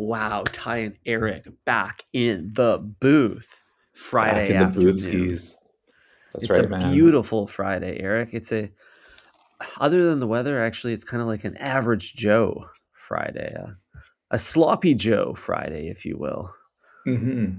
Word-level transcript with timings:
Wow, 0.00 0.44
Ty 0.46 0.76
and 0.78 0.96
Eric 1.04 1.46
back 1.66 2.04
in 2.14 2.50
the 2.54 2.78
booth 2.78 3.60
Friday 3.92 4.34
Back 4.34 4.50
in 4.50 4.58
the 4.58 4.64
afternoon. 4.64 4.90
boothskis. 4.90 5.54
That's 6.32 6.44
It's 6.44 6.50
right, 6.50 6.64
a 6.64 6.68
man. 6.68 6.90
beautiful 6.90 7.46
Friday, 7.46 8.00
Eric. 8.00 8.30
It's 8.32 8.50
a 8.50 8.70
other 9.78 10.06
than 10.06 10.20
the 10.20 10.26
weather, 10.26 10.64
actually, 10.64 10.94
it's 10.94 11.04
kind 11.04 11.20
of 11.20 11.26
like 11.28 11.44
an 11.44 11.56
average 11.58 12.14
Joe 12.14 12.64
Friday, 12.94 13.54
uh, 13.62 13.72
a 14.30 14.38
sloppy 14.38 14.94
Joe 14.94 15.34
Friday, 15.36 15.88
if 15.88 16.06
you 16.06 16.16
will. 16.16 16.54
hmm 17.04 17.50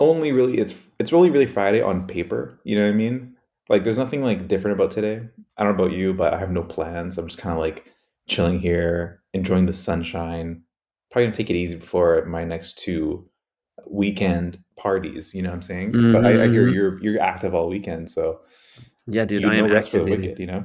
Only 0.00 0.32
really, 0.32 0.58
it's 0.58 0.74
it's 0.98 1.12
really 1.12 1.30
really 1.30 1.46
Friday 1.46 1.82
on 1.82 2.06
paper. 2.06 2.58
You 2.64 2.76
know 2.76 2.84
what 2.84 2.92
I 2.94 2.96
mean? 2.96 3.36
Like, 3.68 3.84
there's 3.84 3.98
nothing 3.98 4.22
like 4.22 4.48
different 4.48 4.78
about 4.78 4.90
today. 4.90 5.22
I 5.56 5.64
don't 5.64 5.76
know 5.76 5.84
about 5.84 5.96
you, 5.96 6.12
but 6.14 6.34
I 6.34 6.38
have 6.38 6.50
no 6.50 6.62
plans. 6.62 7.18
I'm 7.18 7.28
just 7.28 7.38
kind 7.40 7.52
of 7.54 7.60
like 7.60 7.86
chilling 8.28 8.58
here, 8.60 9.22
enjoying 9.34 9.66
the 9.66 9.72
sunshine. 9.72 10.62
Probably 11.10 11.26
gonna 11.26 11.36
take 11.36 11.50
it 11.50 11.56
easy 11.56 11.76
before 11.76 12.24
my 12.26 12.44
next 12.44 12.78
two 12.78 13.28
weekend 13.86 14.58
parties. 14.76 15.34
You 15.34 15.42
know 15.42 15.48
what 15.50 15.56
I'm 15.56 15.62
saying? 15.62 15.92
But 16.12 16.24
I, 16.24 16.44
I 16.44 16.48
hear 16.48 16.66
Mhm. 16.66 16.74
you're 16.74 17.02
you're 17.02 17.20
active 17.20 17.54
all 17.54 17.68
weekend, 17.68 18.10
so 18.10 18.40
Yeah, 19.06 19.24
dude, 19.24 19.44
I 19.44 19.56
am 19.56 19.66
no 19.66 19.72
rest 19.72 19.90
for 19.90 19.98
the 19.98 20.04
wicked. 20.10 20.38
You 20.38 20.46
know? 20.46 20.64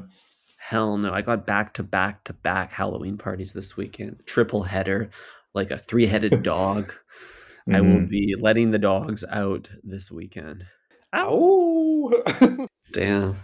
Hell 0.57 0.97
no. 0.97 1.11
I 1.13 1.21
got 1.21 1.45
back 1.47 1.73
to 1.75 1.83
back 1.83 2.23
to 2.25 2.33
back 2.33 2.71
Halloween 2.71 3.17
parties 3.17 3.53
this 3.53 3.75
weekend. 3.77 4.21
Triple 4.25 4.63
header, 4.63 5.09
like 5.53 5.71
a 5.71 5.77
three 5.77 6.05
headed 6.05 6.43
dog. 6.43 6.93
I 7.71 7.81
will 7.81 8.01
Mhm. 8.01 8.09
be 8.09 8.35
letting 8.39 8.69
the 8.71 8.77
dogs 8.79 9.23
out 9.29 9.69
this 9.83 10.11
weekend. 10.11 10.65
Ow! 11.15 12.11
Damn. 12.93 13.37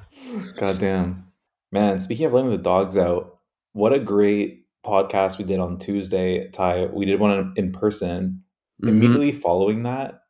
God 0.58 0.78
damn. 0.80 1.26
Man, 1.72 2.00
speaking 2.00 2.26
of 2.28 2.34
letting 2.34 2.52
the 2.52 2.58
dogs 2.58 2.95
out, 2.98 3.40
what 3.73 3.94
a 3.94 4.00
great 4.00 4.61
podcast 4.85 5.38
we 5.38 5.45
did 5.45 5.59
on 5.59 5.77
Tuesday, 5.77 6.49
Ty. 6.49 6.85
We 6.85 7.06
did 7.06 7.19
one 7.19 7.53
in 7.56 7.72
person. 7.72 8.44
Mhm. 8.83 8.89
Immediately 8.89 9.31
following 9.31 9.83
that, 9.83 10.22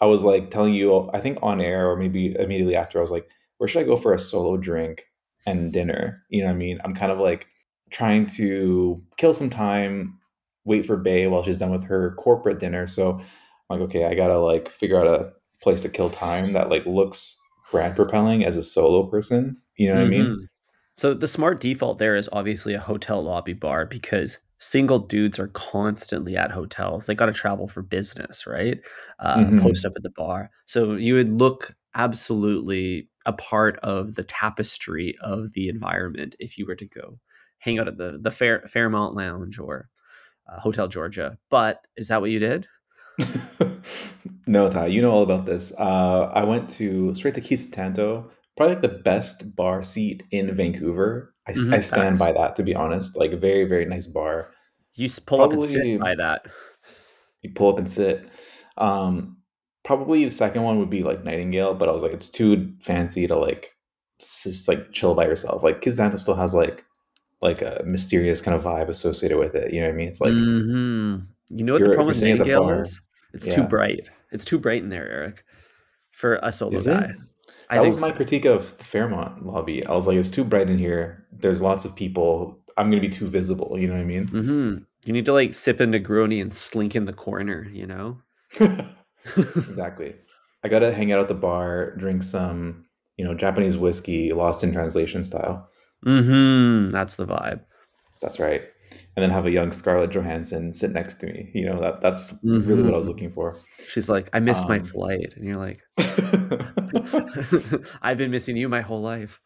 I 0.00 0.06
was 0.06 0.24
like 0.24 0.50
telling 0.50 0.74
you, 0.74 1.10
I 1.14 1.20
think 1.20 1.38
on 1.42 1.60
air 1.60 1.90
or 1.90 1.96
maybe 1.96 2.34
immediately 2.38 2.76
after, 2.76 2.98
I 2.98 3.00
was 3.00 3.10
like, 3.10 3.28
where 3.58 3.68
should 3.68 3.80
I 3.80 3.86
go 3.86 3.96
for 3.96 4.12
a 4.12 4.18
solo 4.18 4.56
drink 4.56 5.04
and 5.46 5.72
dinner? 5.72 6.22
You 6.28 6.42
know 6.42 6.48
what 6.48 6.54
I 6.54 6.58
mean? 6.58 6.80
I'm 6.84 6.94
kind 6.94 7.12
of 7.12 7.18
like 7.18 7.46
trying 7.90 8.26
to 8.26 9.00
kill 9.16 9.32
some 9.32 9.50
time, 9.50 10.18
wait 10.64 10.84
for 10.84 10.96
Bay 10.96 11.26
while 11.26 11.42
she's 11.42 11.56
done 11.56 11.70
with 11.70 11.84
her 11.84 12.14
corporate 12.16 12.58
dinner. 12.58 12.86
So 12.86 13.20
I'm 13.70 13.80
like, 13.80 13.88
okay, 13.88 14.04
I 14.04 14.14
gotta 14.14 14.38
like 14.38 14.68
figure 14.68 14.98
out 14.98 15.06
a 15.06 15.32
place 15.62 15.82
to 15.82 15.88
kill 15.88 16.10
time 16.10 16.52
that 16.52 16.68
like 16.68 16.84
looks 16.84 17.40
brand 17.70 17.96
propelling 17.96 18.44
as 18.44 18.56
a 18.56 18.62
solo 18.62 19.04
person. 19.06 19.56
You 19.76 19.88
know 19.88 19.94
what 19.94 20.04
I 20.04 20.08
mean? 20.08 20.48
So 20.96 21.12
the 21.14 21.26
smart 21.26 21.60
default 21.60 21.98
there 21.98 22.16
is 22.16 22.28
obviously 22.32 22.74
a 22.74 22.80
hotel 22.80 23.22
lobby 23.22 23.52
bar 23.52 23.84
because 23.86 24.38
single 24.58 25.00
dudes 25.00 25.38
are 25.38 25.48
constantly 25.48 26.36
at 26.36 26.50
hotels. 26.52 27.06
They 27.06 27.14
got 27.14 27.26
to 27.26 27.32
travel 27.32 27.66
for 27.68 27.82
business, 27.82 28.46
right? 28.46 28.80
Uh, 29.18 29.38
Mhm. 29.38 29.60
Post 29.60 29.84
up 29.84 29.92
at 29.96 30.02
the 30.02 30.10
bar. 30.16 30.50
So 30.66 30.94
you 30.94 31.14
would 31.14 31.38
look 31.40 31.74
absolutely 31.94 33.08
a 33.26 33.32
part 33.32 33.78
of 33.82 34.14
the 34.14 34.24
tapestry 34.24 35.16
of 35.20 35.52
the 35.52 35.68
environment 35.68 36.36
if 36.38 36.58
you 36.58 36.66
were 36.66 36.76
to 36.76 36.86
go 36.86 37.18
hang 37.58 37.78
out 37.78 37.88
at 37.88 37.96
the 37.96 38.18
the 38.20 38.30
Fair, 38.30 38.62
Fairmont 38.68 39.14
Lounge 39.14 39.58
or 39.58 39.88
uh, 40.48 40.60
Hotel 40.60 40.86
Georgia. 40.88 41.38
But 41.50 41.80
is 41.96 42.08
that 42.08 42.20
what 42.20 42.30
you 42.30 42.38
did? 42.38 42.68
no, 44.46 44.70
Ty, 44.70 44.86
you 44.86 45.00
know 45.02 45.10
all 45.10 45.22
about 45.22 45.46
this. 45.46 45.72
Uh, 45.78 46.30
I 46.34 46.44
went 46.44 46.68
to 46.70 47.14
straight 47.14 47.34
to 47.34 47.40
Kissa 47.40 47.72
Tanto, 47.72 48.30
probably 48.56 48.74
like 48.76 48.82
the 48.82 48.88
best 49.02 49.54
bar 49.56 49.82
seat 49.82 50.22
in 50.30 50.54
Vancouver. 50.54 51.34
I, 51.46 51.52
Mhm, 51.52 51.74
I 51.74 51.78
stand 51.80 52.18
by 52.18 52.32
that, 52.32 52.56
to 52.56 52.62
be 52.62 52.74
honest. 52.74 53.16
Like, 53.16 53.32
a 53.32 53.36
very, 53.36 53.64
very 53.64 53.84
nice 53.84 54.06
bar. 54.06 54.50
You 54.94 55.08
pull 55.26 55.42
up 55.42 55.52
and 55.52 55.62
sit 55.62 56.00
by 56.00 56.14
that. 56.14 56.46
You 57.42 57.50
pull 57.52 57.72
up 57.72 57.78
and 57.78 57.90
sit. 57.90 58.26
Um, 58.78 59.38
probably 59.84 60.24
the 60.24 60.30
second 60.30 60.62
one 60.62 60.78
would 60.78 60.88
be 60.90 61.02
like 61.02 61.24
Nightingale, 61.24 61.74
but 61.74 61.88
I 61.88 61.92
was 61.92 62.02
like, 62.02 62.12
it's 62.12 62.30
too 62.30 62.72
fancy 62.80 63.26
to 63.26 63.36
like 63.36 63.74
just 64.20 64.68
like 64.68 64.92
chill 64.92 65.14
by 65.14 65.26
yourself. 65.26 65.62
Like, 65.62 65.80
Keys 65.80 66.00
still 66.20 66.34
has 66.34 66.54
like 66.54 66.84
like 67.42 67.60
a 67.60 67.82
mysterious 67.84 68.40
kind 68.40 68.56
of 68.56 68.62
vibe 68.62 68.88
associated 68.88 69.36
with 69.38 69.54
it. 69.54 69.72
You 69.74 69.80
know 69.80 69.88
what 69.88 69.92
I 69.94 69.96
mean? 69.96 70.08
It's 70.08 70.20
like 70.22 70.32
Mhm. 70.32 71.26
You 71.50 71.64
know 71.64 71.74
what 71.74 71.82
the 71.82 71.88
problem 71.90 72.06
with 72.06 72.16
you're 72.16 72.20
sitting 72.20 72.32
at 72.40 72.44
the 72.44 72.50
Nightingale 72.52 72.68
bar- 72.68 72.80
is? 72.80 73.00
It's 73.34 73.46
too 73.48 73.64
bright. 73.64 74.08
It's 74.32 74.44
too 74.46 74.58
bright 74.58 74.82
in 74.82 74.88
there, 74.88 75.06
Eric, 75.10 75.44
for 76.12 76.36
a 76.42 76.50
solo 76.50 76.76
Is 76.76 76.86
guy. 76.86 77.02
it? 77.10 77.16
I 77.70 77.76
that 77.76 77.86
was 77.86 78.00
my 78.00 78.08
so. 78.08 78.14
critique 78.14 78.44
of 78.44 78.76
the 78.78 78.84
Fairmont 78.84 79.46
lobby. 79.46 79.84
I 79.86 79.92
was 79.92 80.06
like, 80.06 80.16
it's 80.16 80.30
too 80.30 80.44
bright 80.44 80.68
in 80.68 80.78
here. 80.78 81.26
There's 81.32 81.60
lots 81.60 81.84
of 81.84 81.94
people. 81.94 82.58
I'm 82.76 82.90
gonna 82.90 83.00
be 83.00 83.08
too 83.08 83.26
visible. 83.26 83.78
You 83.78 83.86
know 83.88 83.94
what 83.94 84.00
I 84.00 84.04
mean? 84.04 84.26
Mm-hmm. 84.28 84.76
You 85.04 85.12
need 85.12 85.26
to 85.26 85.32
like 85.32 85.54
sip 85.54 85.80
a 85.80 85.84
Negroni 85.84 86.40
and 86.40 86.54
slink 86.54 86.96
in 86.96 87.04
the 87.04 87.12
corner, 87.12 87.68
you 87.72 87.86
know? 87.86 88.18
exactly. 89.36 90.14
I 90.62 90.68
gotta 90.68 90.92
hang 90.92 91.12
out 91.12 91.20
at 91.20 91.28
the 91.28 91.34
bar, 91.34 91.94
drink 91.96 92.22
some, 92.22 92.86
you 93.16 93.24
know, 93.24 93.34
Japanese 93.34 93.76
whiskey, 93.76 94.32
lost 94.32 94.64
in 94.64 94.72
translation 94.72 95.24
style. 95.24 95.68
Mm-hmm. 96.06 96.90
That's 96.90 97.16
the 97.16 97.26
vibe. 97.26 97.60
That's 98.20 98.38
right. 98.38 98.62
And 99.16 99.22
then 99.22 99.30
have 99.30 99.46
a 99.46 99.50
young 99.50 99.70
Scarlett 99.72 100.10
Johansson 100.10 100.72
sit 100.72 100.92
next 100.92 101.14
to 101.20 101.26
me. 101.26 101.50
You 101.54 101.66
know, 101.66 101.80
that 101.80 102.00
that's 102.00 102.34
really 102.42 102.82
what 102.82 102.94
I 102.94 102.96
was 102.96 103.06
Mhm. 103.06 103.10
looking 103.10 103.30
for. 103.32 103.54
She's 103.86 104.08
like, 104.08 104.28
I 104.32 104.40
missed 104.40 104.68
my 104.68 104.78
Um, 104.78 104.84
flight. 104.84 105.34
And 105.36 105.44
you're 105.46 105.56
like, 105.56 105.80
I've 108.02 108.18
been 108.18 108.30
missing 108.30 108.56
you 108.56 108.68
my 108.68 108.80
whole 108.80 109.02
life. 109.02 109.40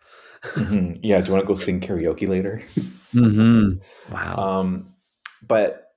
Mhm. 0.54 0.98
Yeah, 1.02 1.20
do 1.20 1.26
you 1.26 1.32
want 1.32 1.42
to 1.44 1.48
go 1.48 1.54
sing 1.54 1.80
karaoke 1.80 2.28
later? 2.28 2.60
hmm 3.12 3.72
Wow. 4.12 4.34
Um, 4.36 4.94
but 5.46 5.92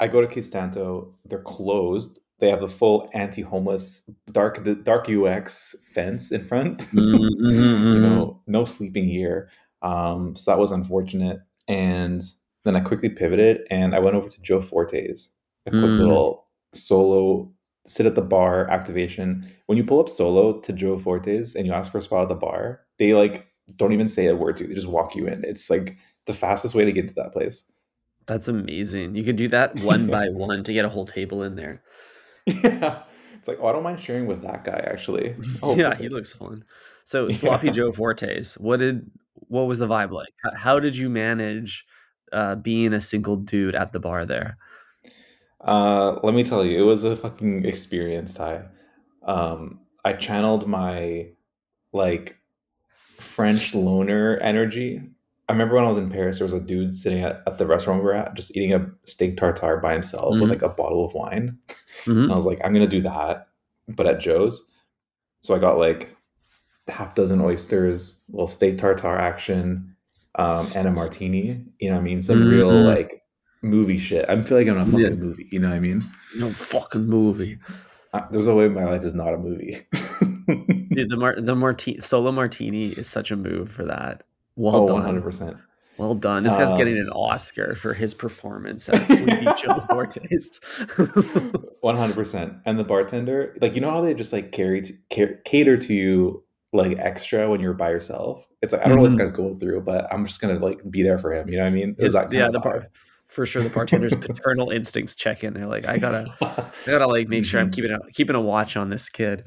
I 0.00 0.08
go 0.08 0.20
to 0.20 0.26
Kissa 0.26 0.52
Tanto. 0.52 1.14
They're 1.24 1.42
closed. 1.42 2.18
They 2.38 2.50
have 2.50 2.60
the 2.60 2.68
full 2.68 3.08
anti-homeless 3.14 4.08
dark 4.30 4.62
the 4.64 4.74
dark 4.74 5.08
UX 5.08 5.74
fence 5.94 6.32
in 6.32 6.44
front. 6.44 6.80
Mhm, 6.92 7.30
mhm, 7.40 7.94
you 7.94 8.00
know, 8.02 8.42
no 8.46 8.64
sleeping 8.64 9.08
here. 9.08 9.48
Um, 9.82 10.36
so 10.36 10.50
that 10.50 10.58
was 10.58 10.72
unfortunate. 10.72 11.40
And 11.68 12.22
then 12.66 12.76
I 12.76 12.80
quickly 12.80 13.08
pivoted 13.08 13.66
and 13.70 13.94
I 13.94 13.98
went 13.98 14.16
over 14.16 14.28
to 14.28 14.42
Joe 14.42 14.60
Forte's, 14.60 15.30
a 15.66 15.70
quick 15.70 15.82
Mm. 15.82 15.98
little 16.00 16.46
solo 16.74 17.50
sit 17.86 18.04
at 18.06 18.14
the 18.16 18.22
bar 18.22 18.68
activation. 18.68 19.46
When 19.66 19.78
you 19.78 19.84
pull 19.84 20.00
up 20.00 20.08
solo 20.08 20.60
to 20.60 20.72
Joe 20.72 20.98
Forte's 20.98 21.54
and 21.54 21.66
you 21.66 21.72
ask 21.72 21.90
for 21.92 21.98
a 21.98 22.02
spot 22.02 22.22
at 22.22 22.28
the 22.28 22.34
bar, 22.34 22.80
they 22.98 23.14
like 23.14 23.46
don't 23.76 23.92
even 23.92 24.08
say 24.08 24.26
a 24.26 24.34
word 24.36 24.56
to 24.56 24.64
you. 24.64 24.68
They 24.68 24.74
just 24.74 24.88
walk 24.88 25.14
you 25.16 25.26
in. 25.26 25.44
It's 25.44 25.70
like 25.70 25.96
the 26.26 26.32
fastest 26.34 26.74
way 26.74 26.84
to 26.84 26.92
get 26.92 27.04
into 27.04 27.14
that 27.14 27.32
place. 27.32 27.64
That's 28.26 28.48
amazing. 28.48 29.14
You 29.14 29.22
can 29.22 29.36
do 29.36 29.46
that 29.48 29.78
one 29.80 30.06
by 30.10 30.28
one 30.30 30.64
to 30.64 30.72
get 30.72 30.84
a 30.84 30.88
whole 30.88 31.04
table 31.06 31.42
in 31.44 31.54
there. 31.54 31.82
Yeah. 32.46 33.02
It's 33.38 33.48
like, 33.48 33.58
oh, 33.60 33.68
I 33.68 33.72
don't 33.72 33.82
mind 33.84 34.00
sharing 34.00 34.26
with 34.26 34.42
that 34.42 34.64
guy 34.64 34.84
actually. 34.90 35.36
Oh, 35.62 35.76
yeah, 35.76 35.84
perfect. 35.90 36.02
he 36.02 36.08
looks 36.08 36.32
fun. 36.32 36.64
So 37.04 37.28
sloppy 37.42 37.68
Yeah. 37.68 37.72
Joe 37.74 37.92
Fortes, 37.92 38.54
what 38.58 38.78
did 38.80 39.08
what 39.48 39.62
was 39.68 39.78
the 39.78 39.86
vibe 39.86 40.10
like? 40.10 40.32
How 40.56 40.80
did 40.80 40.96
you 40.96 41.08
manage 41.08 41.84
uh, 42.36 42.54
being 42.56 42.92
a 42.92 43.00
single 43.00 43.36
dude 43.36 43.74
at 43.74 43.92
the 43.92 43.98
bar 44.00 44.24
there? 44.26 44.58
Uh, 45.62 46.18
let 46.22 46.34
me 46.34 46.44
tell 46.44 46.64
you, 46.64 46.78
it 46.80 46.84
was 46.86 47.02
a 47.04 47.16
fucking 47.16 47.64
experience, 47.64 48.34
Ty. 48.34 48.64
Um, 49.24 49.80
I 50.04 50.12
channeled 50.12 50.68
my 50.68 51.28
like 51.92 52.36
French 53.18 53.74
loner 53.74 54.36
energy. 54.38 55.02
I 55.48 55.52
remember 55.52 55.76
when 55.76 55.84
I 55.84 55.88
was 55.88 55.98
in 55.98 56.10
Paris, 56.10 56.38
there 56.38 56.44
was 56.44 56.52
a 56.52 56.60
dude 56.60 56.94
sitting 56.94 57.22
at, 57.22 57.42
at 57.46 57.56
the 57.58 57.66
restaurant 57.66 58.00
we 58.00 58.06
were 58.06 58.14
at, 58.14 58.34
just 58.34 58.54
eating 58.56 58.74
a 58.74 58.86
steak 59.04 59.36
tartare 59.36 59.78
by 59.78 59.92
himself 59.94 60.34
Mhm. 60.34 60.40
with 60.42 60.50
like 60.50 60.62
a 60.62 60.68
bottle 60.68 61.04
of 61.04 61.14
wine. 61.14 61.58
Mhm. 62.04 62.24
And 62.24 62.32
I 62.32 62.36
was 62.36 62.46
like, 62.46 62.60
I'm 62.62 62.72
gonna 62.74 62.86
do 62.86 63.00
that, 63.02 63.48
but 63.88 64.06
at 64.06 64.20
Joe's. 64.20 64.70
So 65.40 65.54
I 65.54 65.58
got 65.58 65.78
like 65.78 66.14
half 66.88 67.14
dozen 67.14 67.40
oysters, 67.40 68.20
little 68.28 68.46
steak 68.48 68.76
tartare 68.78 69.18
action, 69.18 69.95
um, 70.36 70.70
and 70.74 70.86
a 70.88 70.90
martini. 70.90 71.64
You 71.80 71.88
know 71.90 71.96
what 71.96 72.00
I 72.02 72.04
mean? 72.04 72.22
Some 72.22 72.48
real 72.48 72.70
Mhm. 72.70 72.84
like 72.86 73.22
movie 73.62 73.98
shit. 73.98 74.28
I 74.28 74.40
feel 74.42 74.58
like 74.58 74.68
I'm 74.68 74.76
in 74.76 74.82
a 74.82 74.84
fucking 74.86 75.00
Yeah. 75.00 75.10
movie. 75.10 75.48
You 75.50 75.58
know 75.58 75.68
what 75.68 75.76
I 75.76 75.80
mean? 75.80 76.04
No 76.38 76.50
fucking 76.50 77.06
movie, 77.06 77.58
Uh, 78.12 78.22
there's 78.30 78.46
no 78.46 78.54
way 78.54 78.68
my 78.68 78.84
life 78.84 79.02
is 79.02 79.14
not 79.14 79.34
a 79.34 79.38
movie. 79.38 79.78
dude. 80.48 81.08
The 81.10 81.16
mar- 81.16 81.40
the 81.40 81.54
martini 81.56 82.00
solo 82.00 82.30
martini 82.32 82.88
is 82.90 83.08
such 83.08 83.30
a 83.30 83.36
move 83.36 83.70
for 83.70 83.84
that. 83.84 84.22
Well 84.54 84.76
oh, 84.76 84.86
done, 84.86 85.02
100%. 85.02 85.56
well 85.98 86.14
done. 86.14 86.44
This 86.44 86.56
guy's 86.56 86.72
getting 86.72 86.94
Um, 86.94 87.06
an 87.06 87.10
Oscar 87.10 87.74
for 87.74 87.92
his 87.92 88.14
performance 88.14 88.88
at 88.88 89.02
Sleepy 89.06 89.44
Joe 89.60 89.80
Fortes. 89.90 90.60
100%. 91.84 92.60
And 92.64 92.78
the 92.78 92.84
bartender, 92.84 93.56
like, 93.60 93.74
you 93.74 93.80
know 93.80 93.90
how 93.90 94.00
they 94.00 94.14
just 94.14 94.32
like 94.32 94.52
carry 94.52 94.82
to, 94.82 95.36
cater 95.44 95.76
to 95.76 95.92
you 95.94 96.42
like 96.72 96.98
extra 96.98 97.48
when 97.48 97.60
you're 97.60 97.74
by 97.74 97.90
yourself? 97.90 98.46
It's 98.62 98.72
like, 98.72 98.82
I 98.82 98.88
don't 98.88 98.96
know 98.96 99.02
what 99.02 99.08
this 99.08 99.14
Mhm. 99.16 99.18
guy's 99.20 99.32
going 99.32 99.58
through, 99.58 99.80
but 99.82 100.12
I'm 100.12 100.26
just 100.26 100.40
gonna 100.40 100.58
like 100.58 100.80
be 100.90 101.02
there 101.02 101.18
for 101.18 101.32
him. 101.32 101.48
You 101.48 101.56
know 101.58 101.62
what 101.64 101.68
I 101.68 101.74
mean? 101.74 101.96
His, 101.98 102.12
that 102.14 102.24
kind 102.24 102.32
yeah, 102.34 102.46
of 102.46 102.52
the 102.52 102.60
bar 102.60 102.88
for 103.28 103.46
sure. 103.46 103.62
The 103.62 103.70
bartender's 103.70 104.14
paternal 104.20 104.70
instincts 104.70 105.16
check 105.16 105.42
in. 105.44 105.54
They're 105.54 105.66
like, 105.66 105.86
I 105.86 105.98
gotta, 105.98 106.26
I 106.40 106.70
gotta 106.86 107.06
like 107.06 107.28
make 107.28 107.44
sure 107.44 107.60
I'm 107.60 107.70
Mhm. 107.70 107.74
keeping 107.74 107.90
a, 107.92 107.98
keeping 108.12 108.36
a 108.36 108.40
watch 108.40 108.76
on 108.76 108.90
this 108.90 109.08
kid. 109.08 109.46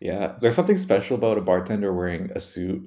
Yeah, 0.00 0.34
there's 0.40 0.54
something 0.54 0.76
special 0.76 1.16
about 1.16 1.38
a 1.38 1.40
bartender 1.40 1.92
wearing 1.92 2.30
a 2.34 2.40
suit, 2.40 2.82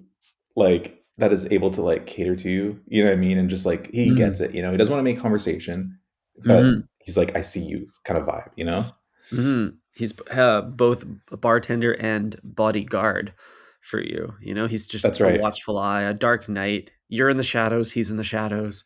like 0.55 1.03
that 1.17 1.33
is 1.33 1.47
able 1.49 1.71
to 1.71 1.81
like 1.81 2.05
cater 2.05 2.35
to 2.35 2.49
you. 2.49 2.79
You 2.87 3.03
know 3.03 3.09
what 3.09 3.17
I 3.17 3.19
mean? 3.19 3.37
And 3.39 3.49
just 3.49 3.65
like 3.65 3.89
he 3.91 4.11
Mhm. 4.11 4.17
gets 4.17 4.39
it. 4.39 4.53
You 4.53 4.61
know, 4.61 4.71
he 4.71 4.77
doesn't 4.77 4.93
want 4.93 4.99
to 4.99 5.11
make 5.11 5.19
conversation, 5.19 5.97
but 6.45 6.63
Mhm. 6.63 6.87
he's 6.99 7.17
like, 7.17 7.35
I 7.35 7.41
see 7.41 7.61
you 7.61 7.89
kind 8.03 8.19
of 8.19 8.27
vibe, 8.27 8.51
you 8.55 8.65
know? 8.65 8.85
Mhm. 9.31 9.77
He's 9.97 10.13
uh, 10.31 10.61
both 10.61 11.03
a 11.31 11.37
bartender 11.37 11.93
and 11.93 12.39
bodyguard 12.43 13.33
for 13.81 13.99
you. 13.99 14.33
You 14.41 14.53
know, 14.53 14.67
he's 14.67 14.85
just 14.87 15.01
That's 15.03 15.19
a 15.19 15.23
right. 15.23 15.41
watchful 15.41 15.77
eye, 15.79 16.03
a 16.03 16.13
dark 16.13 16.47
knight. 16.47 16.91
You're 17.09 17.29
in 17.29 17.37
the 17.37 17.43
shadows, 17.43 17.91
he's 17.91 18.11
in 18.11 18.17
the 18.17 18.23
shadows. 18.23 18.83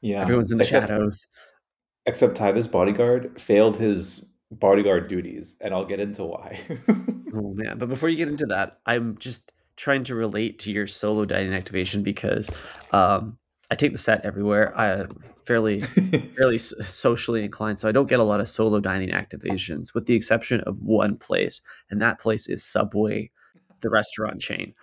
Yeah. 0.00 0.22
Everyone's 0.22 0.50
in 0.50 0.58
the 0.58 0.64
Except 0.64 0.88
shadows. 0.88 1.26
except 2.06 2.36
Ty, 2.36 2.52
this 2.52 2.66
bodyguard 2.66 3.38
failed 3.40 3.76
his 3.76 4.24
bodyguard 4.50 5.08
duties, 5.08 5.56
and 5.60 5.74
I'll 5.74 5.84
get 5.84 6.00
into 6.00 6.24
why. 6.24 6.58
Oh 7.32 7.54
man, 7.54 7.78
but 7.78 7.88
before 7.88 8.08
you 8.08 8.16
get 8.16 8.26
into 8.26 8.46
that, 8.46 8.80
I'm 8.86 9.16
just 9.18 9.52
trying 9.76 10.02
to 10.02 10.16
relate 10.16 10.58
to 10.60 10.72
your 10.72 10.88
solo 10.88 11.24
dining 11.24 11.54
activation 11.54 12.02
because 12.02 12.50
um, 12.92 13.38
I 13.70 13.76
take 13.76 13.92
the 13.92 13.98
set 13.98 14.24
everywhere. 14.24 14.76
I 14.78 15.06
fairly 15.44 15.80
fairly 16.36 16.58
socially 16.58 17.44
inclined, 17.44 17.78
so 17.78 17.88
I 17.88 17.92
don't 17.92 18.08
get 18.08 18.20
a 18.20 18.24
lot 18.24 18.40
of 18.40 18.48
solo 18.48 18.80
dining 18.80 19.10
activations, 19.10 19.94
with 19.94 20.06
the 20.06 20.14
exception 20.14 20.60
of 20.62 20.80
one 20.80 21.16
place, 21.16 21.60
and 21.90 22.00
that 22.02 22.20
place 22.20 22.48
is 22.48 22.64
Subway, 22.64 23.30
the 23.80 23.90
restaurant 23.90 24.40
chain. 24.40 24.74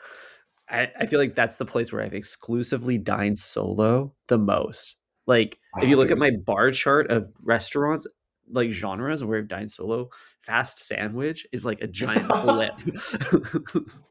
I, 0.70 0.90
I 1.00 1.06
feel 1.06 1.20
like 1.20 1.36
that's 1.36 1.58
the 1.58 1.66
place 1.66 1.94
where 1.94 2.04
I've 2.04 2.14
exclusively 2.14 2.98
dined 2.98 3.38
solo 3.38 4.14
the 4.28 4.38
most. 4.38 4.98
Like, 5.26 5.60
if 5.78 5.90
you 5.90 5.98
look 5.98 6.12
at 6.12 6.18
my 6.18 6.32
bar 6.46 6.72
chart 6.72 7.12
of 7.12 7.30
restaurants, 7.42 8.08
like 8.50 8.72
genres 8.72 9.24
where 9.24 9.40
I've 9.40 9.48
dined 9.48 9.72
solo, 9.72 10.10
fast 10.40 10.80
sandwich 10.86 11.46
is 11.52 11.66
like 11.66 11.82
a 11.82 11.88
giant 11.88 12.28
blip. 12.44 12.74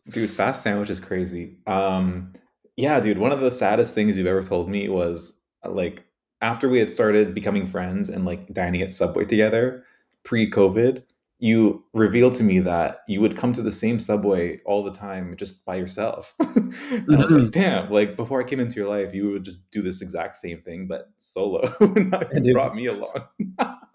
Dude, 0.11 0.31
fast 0.31 0.63
sandwich 0.63 0.91
is 0.91 1.01
crazy. 1.01 1.57
Um, 1.67 2.35
yeah, 2.77 3.01
dude, 3.01 3.19
one 3.19 3.33
of 3.33 3.41
the 3.41 3.51
saddest 3.51 3.95
things 3.95 4.17
you've 4.17 4.27
ever 4.27 4.43
told 4.43 4.69
me 4.69 4.89
was 4.89 5.39
uh, 5.65 5.71
like 5.71 6.05
after 6.43 6.69
we 6.69 6.79
had 6.79 6.91
started 6.93 7.35
becoming 7.35 7.67
friends 7.67 8.09
and 8.11 8.25
like 8.25 8.53
dining 8.53 8.83
at 8.83 8.93
Subway 8.93 9.25
together 9.25 9.85
pre-COVID, 10.25 11.03
you 11.39 11.85
revealed 11.93 12.35
to 12.35 12.43
me 12.43 12.59
that 12.61 13.01
you 13.09 13.21
would 13.21 13.37
come 13.37 13.53
to 13.53 13.63
the 13.63 13.71
same 13.73 13.99
Subway 13.99 14.61
all 14.65 14.83
the 14.83 14.91
time 14.93 15.35
just 15.37 15.65
by 15.65 15.77
yourself. 15.77 16.35
And 16.91 17.17
I 17.17 17.23
was 17.23 17.31
like, 17.33 17.43
Mhm. 17.45 17.51
damn, 17.53 17.91
like 17.91 18.17
before 18.17 18.41
I 18.41 18.45
came 18.45 18.61
into 18.61 18.77
your 18.77 18.89
life, 18.89 19.13
you 19.13 19.31
would 19.31 19.45
just 19.45 19.71
do 19.71 19.83
this 19.83 20.03
exact 20.03 20.37
same 20.37 20.61
thing, 20.63 20.87
but 20.87 21.11
solo. 21.17 21.63
You 22.43 22.53
brought 22.53 22.75
me 22.77 22.87
along. 22.87 23.23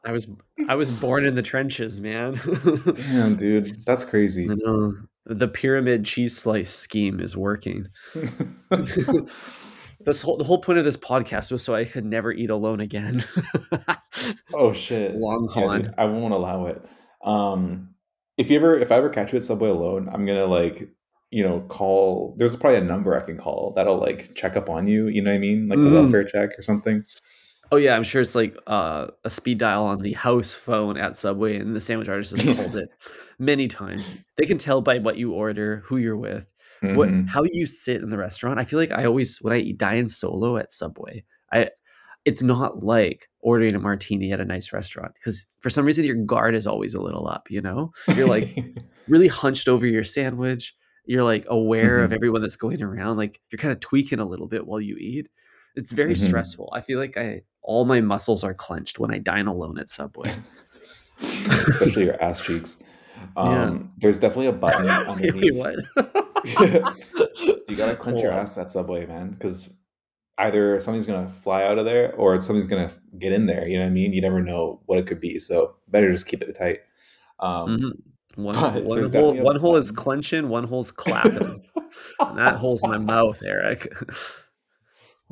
I 0.04 0.12
was 0.12 0.27
I 0.68 0.75
was 0.75 0.89
born 0.92 1.25
in 1.25 1.36
the 1.36 1.42
trenches, 1.44 2.01
man. 2.01 2.39
Damn, 2.95 3.36
dude, 3.36 3.84
that's 3.86 4.04
I 4.04 4.10
crazy. 4.10 4.48
know. 4.48 4.94
The 5.26 5.48
pyramid 5.48 6.04
cheese 6.06 6.36
slice 6.38 6.70
scheme 6.74 7.20
is 7.20 7.38
working. 7.38 7.88
this 10.06 10.22
whole 10.22 10.38
the 10.38 10.44
whole 10.44 10.58
point 10.60 10.80
of 10.80 10.86
this 10.86 10.98
podcast 10.98 11.52
was 11.52 11.64
so 11.64 11.76
I 11.76 11.86
could 11.86 12.06
never 12.06 12.32
eat 12.32 12.50
alone 12.50 12.80
again. 12.80 13.24
Oh 14.54 14.74
shit. 14.74 15.16
Long 15.16 15.50
Yeah, 15.56 15.78
dude. 15.78 15.94
I 15.98 16.06
won't 16.06 16.34
allow 16.34 16.66
it. 16.66 16.82
Um 17.24 17.90
if 18.38 18.50
you 18.50 18.58
ever 18.58 18.78
if 18.78 18.92
I 18.92 18.98
ever 18.98 19.10
catch 19.10 19.32
you 19.32 19.38
at 19.38 19.44
Subway 19.46 19.70
alone, 19.70 20.10
I'm 20.12 20.26
gonna 20.26 20.46
like, 20.48 20.90
you 21.30 21.44
know, 21.44 21.62
call 21.62 22.36
there's 22.38 22.56
probably 22.56 22.80
a 22.80 22.84
number 22.84 23.16
I 23.18 23.26
can 23.26 23.38
call 23.38 23.74
that'll 23.76 24.00
like 24.00 24.36
check 24.36 24.58
up 24.58 24.70
on 24.70 24.86
you, 24.88 25.08
you 25.08 25.22
know 25.22 25.32
what 25.32 25.36
I 25.36 25.40
mean? 25.40 25.70
Like 25.70 25.80
a 25.80 25.82
Mhm. 25.82 25.94
welfare 25.94 26.24
check 26.26 26.58
or 26.60 26.62
something. 26.62 27.06
Oh 27.72 27.78
yeah, 27.78 27.96
I'm 27.96 28.04
sure 28.04 28.22
it's 28.22 28.36
like 28.36 28.58
uh, 28.68 29.08
a 29.24 29.30
speed 29.30 29.58
dial 29.60 29.84
on 29.86 30.02
the 30.02 30.14
house 30.14 30.54
phone 30.54 30.98
at 30.98 31.16
Subway, 31.16 31.58
and 31.58 31.74
the 31.76 31.80
sandwich 31.80 32.10
artist 32.10 32.32
has 32.32 32.44
called 32.44 32.76
it 32.76 32.90
many 33.40 33.68
times. 33.70 34.16
They 34.38 34.46
can 34.46 34.58
tell 34.58 34.82
by 34.82 34.98
what 35.00 35.18
you 35.18 35.34
order, 35.34 35.78
who 35.86 35.98
you're 35.98 36.18
with, 36.18 36.48
what 36.92 37.12
hmm 37.12 37.28
how 37.28 37.44
you 37.52 37.66
sit 37.66 38.02
in 38.02 38.10
the 38.10 38.18
restaurant. 38.18 38.60
I 38.60 38.66
feel 38.66 38.78
like 38.80 38.92
I 38.92 39.06
always 39.06 39.38
when 39.42 39.54
I 39.54 39.60
eat 39.60 39.78
dine 39.78 40.10
solo 40.10 40.58
at 40.58 40.72
Subway, 40.74 41.24
I 41.54 41.70
it's 42.26 42.44
not 42.44 42.84
like 42.84 43.28
ordering 43.42 43.76
a 43.76 43.80
martini 43.80 44.32
at 44.34 44.42
a 44.42 44.46
nice 44.46 44.74
restaurant 44.74 45.14
because 45.16 45.46
for 45.62 45.70
some 45.70 45.86
reason 45.86 46.06
your 46.06 46.16
guard 46.18 46.56
is 46.56 46.68
always 46.68 46.94
a 46.96 47.02
little 47.02 47.28
up. 47.28 47.50
You 47.52 47.62
know, 47.62 47.92
you're 48.16 48.28
like 48.28 48.50
really 49.08 49.28
hunched 49.28 49.68
over 49.70 49.86
your 49.88 50.04
sandwich. 50.04 50.76
You're 51.06 51.24
like 51.24 51.46
aware 51.50 52.04
of 52.04 52.12
hmm 52.12 52.14
everyone 52.14 52.42
that's 52.42 52.56
going 52.58 52.82
around. 52.84 53.18
Like 53.18 53.42
you're 53.52 53.58
kind 53.60 53.72
of 53.74 53.80
tweaking 53.80 54.20
a 54.20 54.26
little 54.26 54.48
bit 54.48 54.68
while 54.68 54.82
you 54.82 54.98
eat. 54.98 55.28
It's 55.76 55.92
very 55.94 56.16
hmm 56.16 56.16
stressful. 56.16 56.72
I 56.76 56.82
feel 56.82 57.00
like 57.00 57.18
I 57.18 57.42
all 57.63 57.86
my 57.86 58.02
muscles 58.02 58.44
are 58.44 58.54
clenched 58.54 59.00
when 59.00 59.12
I 59.13 59.18
dine 59.19 59.48
alone 59.48 59.78
at 59.80 59.90
Subway. 59.90 60.34
Especially 61.19 62.06
your 62.06 62.22
ass 62.22 62.42
cheeks. 62.42 62.78
Yeah. 63.38 63.63
Um, 63.66 63.92
there's 63.98 64.18
definitely 64.18 64.48
a 64.48 64.52
button 64.52 64.88
underneath. 65.08 65.56
what? 65.56 65.75
You 67.68 67.78
gotta 67.78 67.96
clench 67.96 68.22
your 68.22 68.31
ass 68.31 68.58
at 68.58 68.69
Subway, 68.69 69.06
man, 69.06 69.30
because 69.31 69.69
either 70.40 70.80
something's 70.80 71.06
gonna 71.06 71.30
fly 71.30 71.63
out 71.63 71.78
of 71.78 71.86
there 71.86 72.13
or 72.16 72.42
something's 72.42 72.68
gonna 72.68 72.92
get 73.19 73.31
in 73.31 73.46
there. 73.46 73.68
You 73.68 73.78
know 73.78 73.84
what 73.86 73.92
I 73.92 73.94
mean? 73.94 74.12
You 74.12 74.22
never 74.22 74.42
know 74.42 74.81
what 74.88 74.98
it 74.98 75.06
could 75.08 75.22
be, 75.22 75.38
so 75.40 75.75
better 75.88 76.12
just 76.12 76.25
keep 76.25 76.42
it 76.42 76.54
tight. 76.58 76.80
Um, 77.40 77.78
Mhm. 77.78 77.92
One 78.36 78.56
one 78.86 79.12
hole 79.12 79.34
one 79.42 79.60
hole 79.60 79.75
is 79.75 79.92
clenching, 79.92 80.50
one 80.50 80.63
hole's 80.63 80.92
clapping, 80.92 81.63
and 82.19 82.38
that 82.38 82.56
hole's 82.56 82.81
my 82.84 82.98
mouth, 82.98 83.42
Eric. 83.46 83.88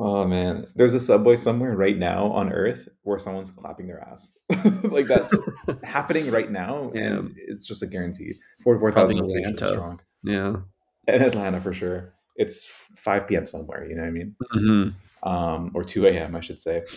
Oh 0.01 0.25
man, 0.25 0.65
there's 0.75 0.93
a 0.93 0.99
Subway 0.99 1.35
somewhere 1.35 1.75
right 1.75 1.97
now 1.97 2.31
on 2.31 2.53
Earth 2.53 2.87
where 3.03 3.19
someone's 3.19 3.51
clapping 3.51 3.87
their 3.87 3.99
ass. 4.01 4.31
like 4.83 5.07
that's 5.07 5.37
happening 5.83 6.31
right 6.31 6.49
now, 6.49 6.91
Yeah, 6.95 7.01
and 7.17 7.35
it's 7.35 7.67
just 7.67 7.83
a 7.83 7.87
guarantee. 7.87 8.35
Forty-four 8.63 8.91
thousand 8.93 9.17
locations 9.19 9.57
strong 9.67 9.99
Yeah. 10.23 10.55
in 11.07 11.21
Atlanta 11.21 11.59
for 11.59 11.73
sure. 11.73 12.13
It's 12.37 12.67
5 12.95 13.27
p.m. 13.27 13.45
somewhere. 13.45 13.85
You 13.89 13.95
know 13.95 14.03
what 14.03 14.07
I 14.07 14.11
mean? 14.11 14.35
Mhm. 14.55 14.93
Um, 15.23 15.71
or 15.73 15.83
2 15.83 16.07
a.m. 16.07 16.33
I 16.35 16.39
should 16.39 16.59
say. 16.59 16.83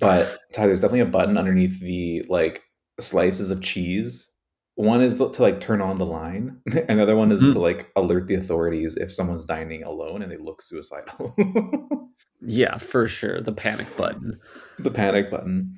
But 0.00 0.38
Ty, 0.52 0.66
there's 0.66 0.80
definitely 0.80 1.00
a 1.00 1.06
button 1.06 1.36
underneath 1.36 1.78
the 1.80 2.24
like 2.30 2.62
slices 2.98 3.50
of 3.50 3.60
cheese. 3.60 4.28
One 4.76 5.02
is 5.02 5.18
to 5.18 5.24
like 5.40 5.60
turn 5.60 5.80
on 5.80 5.98
the 5.98 6.06
line. 6.06 6.58
Another 6.88 7.14
one 7.16 7.30
is 7.32 7.40
to 7.42 7.46
Mhm. 7.48 7.56
like 7.62 7.90
alert 7.96 8.26
the 8.26 8.34
authorities 8.34 8.96
if 8.96 9.12
someone's 9.12 9.44
dining 9.44 9.84
alone 9.84 10.22
and 10.22 10.30
they 10.32 10.36
look 10.36 10.62
suicidal. 10.62 11.34
Yeah, 12.46 12.76
for 12.76 13.08
sure, 13.08 13.40
the 13.40 13.52
panic 13.54 13.86
button. 13.96 14.38
the 14.78 14.90
panic 14.90 15.30
button. 15.30 15.76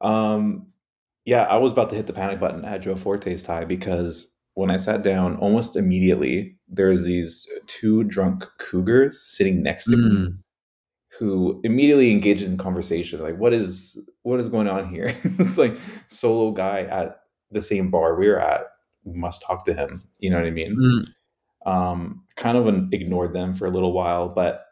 Um, 0.00 0.68
yeah, 1.26 1.42
I 1.42 1.58
was 1.58 1.72
about 1.72 1.90
to 1.90 1.96
hit 1.96 2.06
the 2.06 2.14
panic 2.14 2.40
button 2.40 2.64
at 2.64 2.80
Joe 2.80 2.96
Forte's 2.96 3.42
tie 3.42 3.66
because 3.66 4.34
when 4.54 4.70
I 4.70 4.78
sat 4.78 5.02
down, 5.02 5.36
almost 5.36 5.76
immediately 5.76 6.56
there's 6.68 7.04
these 7.04 7.46
two 7.66 8.02
drunk 8.04 8.46
cougars 8.58 9.20
sitting 9.20 9.62
next 9.62 9.84
to 9.90 9.96
me 9.98 10.04
Mm. 10.08 10.38
who 11.18 11.60
immediately 11.64 12.10
engaged 12.10 12.44
in 12.44 12.56
conversation. 12.56 13.20
Like, 13.20 13.38
what 13.38 13.52
is 13.52 13.98
what 14.22 14.40
is 14.40 14.48
going 14.48 14.68
on 14.68 14.88
here? 14.88 15.14
it's 15.24 15.58
like 15.58 15.76
solo 16.06 16.50
guy 16.52 16.80
at 16.84 17.18
the 17.50 17.62
same 17.62 17.88
bar 17.90 18.16
we're 18.18 18.38
at. 18.38 18.62
We 19.04 19.14
must 19.16 19.42
talk 19.42 19.64
to 19.66 19.74
him. 19.74 20.02
You 20.18 20.30
know 20.30 20.36
what 20.36 20.46
I 20.46 20.50
mean? 20.50 20.76
Mm. 20.76 21.70
Um, 21.70 22.24
kind 22.36 22.56
of 22.56 22.66
an, 22.66 22.88
ignored 22.92 23.32
them 23.32 23.54
for 23.54 23.66
a 23.66 23.70
little 23.70 23.92
while, 23.92 24.28
but 24.28 24.64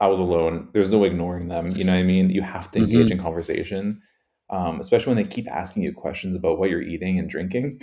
I 0.00 0.06
was 0.08 0.18
alone. 0.18 0.68
There's 0.72 0.90
no 0.92 1.04
ignoring 1.04 1.48
them. 1.48 1.70
You 1.72 1.84
know 1.84 1.92
what 1.92 1.98
I 1.98 2.04
mean? 2.04 2.30
You 2.30 2.42
have 2.42 2.70
to 2.72 2.80
engage 2.80 3.08
Mhm. 3.08 3.12
in 3.12 3.18
conversation, 3.18 4.00
um, 4.50 4.80
especially 4.80 5.14
when 5.14 5.22
they 5.22 5.28
keep 5.28 5.48
asking 5.50 5.84
you 5.84 5.92
questions 5.92 6.34
about 6.36 6.58
what 6.58 6.70
you're 6.70 6.82
eating 6.82 7.18
and 7.18 7.28
drinking. 7.28 7.80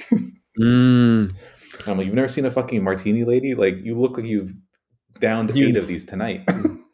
Mm. 0.60 1.30
And 1.30 1.88
I'm 1.88 1.98
like, 1.98 2.06
you've 2.08 2.16
never 2.16 2.28
seen 2.28 2.46
a 2.46 2.52
fucking 2.52 2.84
martini 2.84 3.24
lady? 3.24 3.56
Like, 3.56 3.78
you 3.82 3.98
look 3.98 4.18
like 4.18 4.26
you've 4.26 4.52
downed 5.22 5.56
eight 5.58 5.78
of 5.78 5.88
these 5.88 6.06
tonight. 6.06 6.50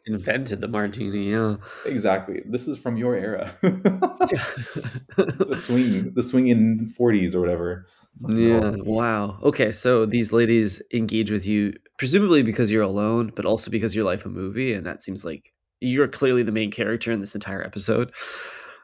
In 0.06 0.14
invented 0.14 0.60
the 0.60 0.68
martini, 0.68 1.30
yeah. 1.30 1.56
exactly. 1.84 2.42
This 2.46 2.68
is 2.68 2.78
from 2.78 2.96
your 2.96 3.16
era. 3.16 3.52
the 3.62 5.56
swing, 5.56 6.12
the 6.14 6.22
swing 6.22 6.48
in 6.48 6.86
40s 6.98 7.34
or 7.34 7.40
whatever. 7.40 7.86
Yeah, 8.28 8.76
wow. 8.84 9.38
Okay, 9.42 9.72
so 9.72 10.06
these 10.06 10.32
ladies 10.32 10.80
engage 10.94 11.30
with 11.30 11.46
you 11.46 11.74
presumably 11.98 12.42
because 12.42 12.70
you're 12.70 12.82
alone, 12.82 13.32
but 13.34 13.44
also 13.44 13.70
because 13.70 13.94
your 13.94 14.04
life 14.04 14.24
a 14.24 14.28
movie, 14.28 14.72
and 14.72 14.86
that 14.86 15.02
seems 15.02 15.24
like 15.24 15.52
you're 15.80 16.08
clearly 16.08 16.42
the 16.42 16.52
main 16.52 16.70
character 16.70 17.12
in 17.12 17.20
this 17.20 17.34
entire 17.34 17.62
episode. 17.62 18.12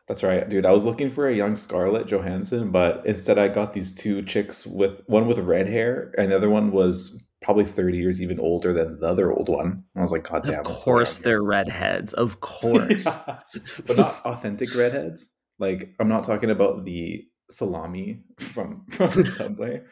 That's 0.09 0.23
right, 0.23 0.47
dude. 0.49 0.67
I 0.67 0.73
was 0.73 0.85
looking 0.85 1.09
for 1.09 1.29
a 1.29 1.35
young 1.35 1.55
Scarlett 1.55 2.09
Johansson, 2.09 2.71
but 2.71 3.07
instead 3.07 3.39
I 3.39 3.49
got 3.49 3.73
these 3.73 3.95
two 3.95 4.23
chicks 4.23 4.67
with 4.67 5.01
one 5.07 5.27
with 5.27 5.39
red 5.39 5.69
hair, 5.69 6.13
and 6.19 6.31
the 6.31 6.37
other 6.37 6.51
one 6.51 6.73
was 6.73 7.23
probably 7.43 7.65
30 7.65 7.99
years 7.99 8.23
even 8.23 8.39
older 8.41 8.73
than 8.73 9.01
the 9.01 9.09
other 9.09 9.33
old 9.33 9.49
one. 9.49 9.67
And 9.71 9.85
I 9.97 10.01
was 10.01 10.13
like, 10.13 10.29
God 10.29 10.47
Of 10.47 10.53
damn, 10.53 10.65
so 10.65 10.73
course 10.85 11.19
they're 11.19 11.43
redheads, 11.43 12.13
of 12.15 12.41
course. 12.41 13.05
Yeah. 13.05 13.41
But 13.87 13.97
not 13.97 14.25
authentic 14.25 14.75
redheads. 14.75 15.29
Like, 15.59 15.95
I'm 16.01 16.09
not 16.09 16.25
talking 16.25 16.51
about 16.51 16.85
the 16.85 17.25
salami 17.51 18.23
from, 18.39 18.85
from 18.91 19.27
Subway. 19.27 19.83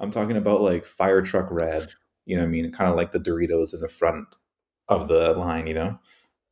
I'm 0.00 0.10
talking 0.10 0.36
about 0.36 0.62
like 0.62 0.84
fire 0.86 1.22
truck 1.22 1.48
red. 1.50 1.92
You 2.26 2.36
know 2.36 2.42
what 2.42 2.48
I 2.48 2.52
mean? 2.52 2.70
Kind 2.72 2.90
of 2.90 2.96
like 2.96 3.12
the 3.12 3.18
Doritos 3.20 3.74
in 3.74 3.80
the 3.80 3.88
front 3.88 4.26
of 4.88 5.08
the 5.08 5.34
line, 5.34 5.66
you 5.66 5.74
know? 5.74 5.98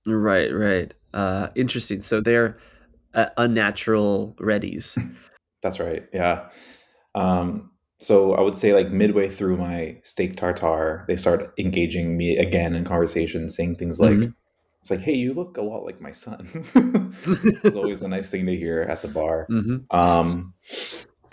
Right, 0.07 0.53
right. 0.53 0.93
Uh, 1.15 1.49
interesting. 1.55 2.01
So 2.01 2.21
they're 2.21 2.59
uh, 3.15 3.27
unnatural 3.37 4.35
readies. 4.41 4.97
That's 5.63 5.79
right. 5.81 6.07
Yeah. 6.13 6.49
Um, 7.15 7.71
so 7.99 8.35
I 8.35 8.41
would 8.41 8.55
say 8.55 8.73
like 8.75 8.91
midway 8.91 9.29
through 9.29 9.57
my 9.57 9.99
steak 10.03 10.37
tartare, 10.37 11.05
they 11.09 11.17
start 11.17 11.53
engaging 11.59 12.17
me 12.17 12.37
again 12.37 12.75
in 12.75 12.85
conversation, 12.85 13.51
saying 13.51 13.75
things 13.77 13.99
like, 14.01 14.13
Mhm. 14.13 14.35
it's 14.81 14.91
like, 14.91 15.01
hey, 15.01 15.15
you 15.15 15.35
look 15.35 15.57
a 15.57 15.63
lot 15.63 15.85
like 15.85 16.01
my 16.01 16.13
son. 16.13 16.47
it's 17.65 17.77
always 17.77 18.03
a 18.03 18.09
nice 18.09 18.31
thing 18.31 18.47
to 18.47 18.57
hear 18.57 18.83
at 18.83 19.03
the 19.03 19.09
bar. 19.09 19.47
Mm-hmm. 19.51 19.97
Um, 19.97 20.55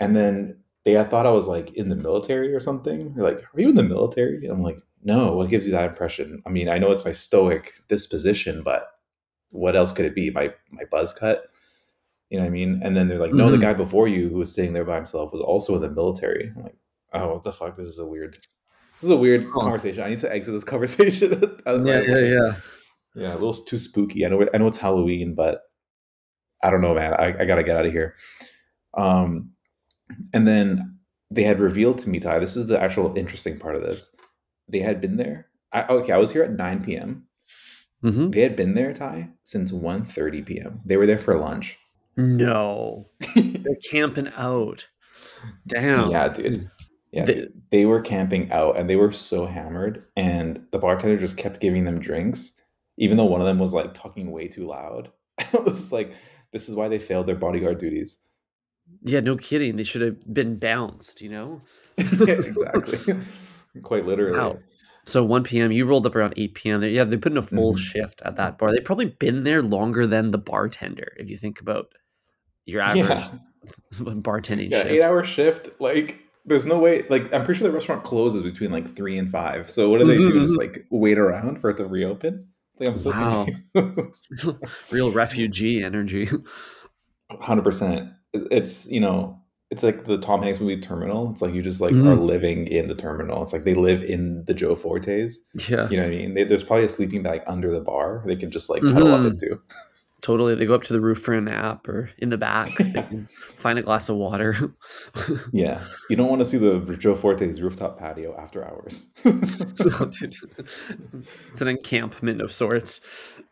and 0.00 0.14
then 0.16 0.56
they 0.84 0.98
I 0.98 1.04
thought 1.04 1.26
I 1.26 1.30
was 1.30 1.46
like 1.48 1.72
in 1.74 1.88
the 1.88 1.96
military 1.96 2.54
or 2.54 2.60
something. 2.60 3.14
They're 3.14 3.24
like, 3.24 3.38
are 3.38 3.60
you 3.60 3.68
in 3.68 3.74
the 3.74 3.82
military? 3.82 4.36
And 4.44 4.52
I'm 4.52 4.62
like, 4.62 4.78
no. 5.02 5.34
What 5.34 5.48
gives 5.50 5.66
you 5.66 5.72
that 5.72 5.88
impression? 5.88 6.42
I 6.46 6.50
mean, 6.50 6.68
I 6.68 6.78
know 6.78 6.90
it's 6.92 7.04
my 7.04 7.12
stoic 7.12 7.74
disposition, 7.88 8.62
but 8.64 8.88
what 9.50 9.76
else 9.76 9.92
could 9.92 10.04
it 10.04 10.14
be? 10.14 10.30
My 10.30 10.52
my 10.70 10.82
buzz 10.90 11.14
cut. 11.14 11.46
You 12.30 12.38
know 12.38 12.44
what 12.44 12.48
I 12.48 12.52
mean? 12.52 12.80
And 12.82 12.96
then 12.96 13.06
they're 13.08 13.20
like, 13.20 13.32
no, 13.32 13.50
the 13.50 13.56
Mhm. 13.56 13.60
guy 13.60 13.74
before 13.74 14.08
you 14.08 14.28
who 14.28 14.38
was 14.38 14.52
sitting 14.54 14.72
there 14.72 14.84
by 14.84 14.96
himself 14.96 15.30
was 15.32 15.40
also 15.40 15.76
in 15.76 15.80
the 15.82 15.90
military. 15.90 16.52
I'm 16.56 16.62
like, 16.64 16.76
oh, 17.12 17.34
what 17.34 17.44
the 17.44 17.52
fuck? 17.52 17.76
This 17.76 17.86
is 17.86 17.98
a 17.98 18.06
weird. 18.06 18.34
This 18.96 19.04
is 19.04 19.10
a 19.10 19.16
weird 19.16 19.44
Huh. 19.44 19.60
conversation. 19.60 20.02
I 20.02 20.08
need 20.08 20.18
to 20.20 20.32
exit 20.32 20.54
this 20.54 20.64
conversation. 20.74 21.40
Yeah, 21.66 22.00
yeah, 22.06 22.18
yeah. 22.18 22.56
Yeah, 23.14 23.32
a 23.32 23.38
little 23.38 23.52
too 23.52 23.78
spooky. 23.78 24.26
I 24.26 24.28
know. 24.28 24.46
I 24.52 24.58
know 24.58 24.66
it's 24.66 24.76
Halloween, 24.76 25.34
but 25.34 25.62
I 26.62 26.70
don't 26.70 26.80
know, 26.82 26.94
man. 26.94 27.14
I, 27.14 27.42
I 27.42 27.44
gotta 27.44 27.62
get 27.62 27.76
out 27.76 27.86
of 27.86 27.92
here. 27.92 28.14
Um, 28.94 29.52
and 30.32 30.46
then 30.48 30.98
they 31.30 31.42
had 31.44 31.60
revealed 31.60 31.98
to 31.98 32.08
me, 32.08 32.18
Ty. 32.20 32.38
This 32.40 32.56
is 32.56 32.66
the 32.66 32.80
actual 32.80 33.16
interesting 33.16 33.58
part 33.58 33.76
of 33.76 33.82
this. 33.82 34.14
They 34.68 34.80
had 34.80 35.00
been 35.00 35.16
there. 35.16 35.48
I, 35.72 35.84
okay, 35.84 36.12
I 36.12 36.18
was 36.18 36.32
here 36.32 36.42
at 36.42 36.52
nine 36.52 36.82
p.m. 36.82 37.26
Mm-hmm. 38.04 38.30
They 38.30 38.40
had 38.40 38.56
been 38.56 38.74
there, 38.74 38.92
Ty, 38.92 39.30
since 39.44 39.72
1.30 39.72 40.44
p.m. 40.44 40.80
They 40.84 40.96
were 40.96 41.06
there 41.06 41.18
for 41.18 41.38
lunch. 41.38 41.78
No, 42.16 43.08
they're 43.34 43.76
camping 43.90 44.28
out. 44.36 44.86
Damn. 45.66 46.10
yeah, 46.10 46.28
dude. 46.28 46.70
Yeah, 47.12 47.24
They- 47.24 47.34
dude. 47.34 47.62
they 47.70 47.84
were 47.86 48.00
camping 48.00 48.50
out 48.52 48.78
and 48.78 48.88
they 48.90 48.96
were 48.96 49.12
so 49.12 49.46
hammered, 49.46 50.04
and 50.16 50.64
the 50.72 50.78
bartender 50.78 51.16
just 51.18 51.36
kept 51.36 51.60
giving 51.60 51.84
them 51.84 51.98
drinks, 51.98 52.52
even 52.98 53.16
though 53.16 53.24
one 53.24 53.40
of 53.40 53.46
them 53.46 53.58
was 53.58 53.72
like 53.72 53.94
talking 53.94 54.30
way 54.30 54.48
too 54.48 54.66
loud. 54.66 55.10
I 55.38 55.46
was 55.64 55.92
like, 55.92 56.12
this 56.52 56.68
is 56.68 56.74
why 56.74 56.88
they 56.88 56.98
failed 56.98 57.26
their 57.26 57.36
bodyguard 57.36 57.78
duties. 57.78 58.18
Yeah, 59.02 59.20
no 59.20 59.36
kidding. 59.36 59.76
They 59.76 59.82
should 59.82 60.00
have 60.02 60.32
been 60.32 60.58
bounced. 60.58 61.20
You 61.20 61.30
know. 61.30 61.60
exactly. 61.98 63.16
Quite 63.82 64.06
literally. 64.06 64.38
Wow. 64.38 64.58
So 65.04 65.22
1 65.24 65.44
p.m. 65.44 65.70
You 65.70 65.86
rolled 65.86 66.06
up 66.06 66.16
around 66.16 66.34
8 66.36 66.54
p.m. 66.54 66.82
Yeah, 66.82 67.04
they 67.04 67.16
put 67.16 67.30
in 67.32 67.38
a 67.38 67.42
full 67.42 67.74
Mhm. 67.74 67.78
shift 67.78 68.22
at 68.24 68.36
that 68.36 68.58
bar. 68.58 68.72
They've 68.72 68.84
probably 68.84 69.04
been 69.06 69.44
there 69.44 69.62
longer 69.62 70.04
than 70.06 70.30
the 70.32 70.38
bartender. 70.38 71.12
If 71.16 71.30
you 71.30 71.36
think 71.36 71.60
about 71.60 71.92
your 72.66 72.82
average 72.82 73.06
Yeah, 73.08 73.38
bartending 73.94 74.70
yeah, 74.70 74.78
shift. 74.82 74.90
eight 74.90 75.02
hour 75.02 75.24
shift. 75.24 75.80
Like, 75.80 76.20
there's 76.44 76.66
no 76.66 76.78
way. 76.78 77.04
Like, 77.08 77.32
I'm 77.32 77.44
pretty 77.44 77.58
sure 77.58 77.68
the 77.68 77.74
restaurant 77.74 78.04
closes 78.04 78.42
between 78.42 78.70
like 78.70 78.94
three 78.94 79.16
and 79.18 79.30
five. 79.30 79.70
So 79.70 79.88
what 79.88 80.00
do 80.00 80.06
they 80.06 80.18
do? 80.18 80.32
Mhm, 80.34 80.42
Just 80.46 80.58
like 80.58 80.86
wait 80.90 81.18
around 81.18 81.60
for 81.60 81.70
it 81.70 81.76
to 81.78 81.86
reopen? 81.86 82.48
Like, 82.78 82.90
I'm 82.90 82.96
so 82.96 83.10
Wow. 83.10 83.46
Real 84.90 85.10
refugee 85.12 85.82
energy. 85.82 86.28
Hundred 87.40 87.62
percent. 87.62 88.10
It's 88.32 88.88
you 88.90 89.00
know, 89.00 89.40
it's 89.70 89.82
like 89.82 90.04
the 90.06 90.18
Tom 90.18 90.42
Hanks 90.42 90.60
movie 90.60 90.80
Terminal. 90.80 91.30
It's 91.32 91.42
like 91.42 91.54
you 91.54 91.62
just 91.62 91.80
like 91.80 91.92
Mhm. 91.92 92.06
are 92.06 92.14
living 92.16 92.68
in 92.68 92.86
the 92.86 92.94
terminal. 92.94 93.42
It's 93.42 93.52
like 93.52 93.64
they 93.64 93.74
live 93.74 94.02
in 94.04 94.44
the 94.44 94.54
Joe 94.54 94.76
Fortes. 94.76 95.40
yeah, 95.68 95.88
You 95.88 95.96
know 95.96 96.04
what 96.04 96.12
I 96.12 96.16
mean? 96.16 96.34
They, 96.34 96.44
there's 96.44 96.62
probably 96.62 96.84
a 96.84 96.88
sleeping 96.88 97.22
bag 97.24 97.40
under 97.48 97.72
the 97.72 97.80
bar 97.80 98.22
they 98.26 98.36
can 98.36 98.50
just 98.52 98.70
like 98.70 98.82
cuddle 98.82 99.12
up 99.12 99.22
Mhm. 99.22 99.30
into. 99.32 99.60
Totally. 100.26 100.56
They 100.56 100.66
go 100.66 100.74
up 100.74 100.82
to 100.84 100.92
the 100.92 101.00
roof 101.00 101.20
for 101.20 101.34
a 101.34 101.40
nap 101.40 101.86
or 101.86 102.10
in 102.18 102.30
the 102.30 102.36
back. 102.36 102.68
They 102.78 103.02
can 103.02 103.28
find 103.56 103.78
a 103.78 103.82
glass 103.82 104.08
of 104.08 104.16
water. 104.16 104.74
Yeah, 105.52 105.80
you 106.10 106.16
don't 106.16 106.28
want 106.28 106.40
to 106.40 106.44
see 106.44 106.58
the 106.58 106.80
Joe 106.98 107.14
Forte's 107.14 107.60
rooftop 107.60 107.98
patio 107.98 108.36
after 108.36 108.64
hours. 108.64 109.08
It's 111.52 111.60
an 111.60 111.68
encampment 111.68 112.40
of 112.40 112.52
sorts. 112.52 113.00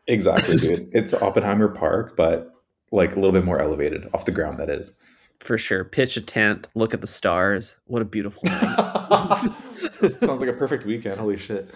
exactly, 0.08 0.56
dude. 0.56 0.90
It's 0.92 1.14
Oppenheimer 1.14 1.68
Park, 1.68 2.16
but 2.16 2.50
like 2.90 3.12
a 3.12 3.14
little 3.16 3.32
bit 3.32 3.44
more 3.44 3.60
elevated 3.60 4.08
off 4.12 4.24
the 4.24 4.32
ground. 4.32 4.58
That 4.58 4.68
is. 4.68 4.92
For 5.40 5.58
sure. 5.58 5.84
Pitch 5.84 6.16
a 6.16 6.20
tent, 6.20 6.68
look 6.74 6.94
at 6.94 7.00
the 7.00 7.06
stars. 7.06 7.76
What 7.86 8.00
a 8.02 8.04
beautiful 8.04 8.42
night. 8.44 9.50
Sounds 10.20 10.40
like 10.40 10.48
a 10.48 10.54
perfect 10.54 10.86
weekend. 10.86 11.18
Holy 11.18 11.36
shit! 11.36 11.70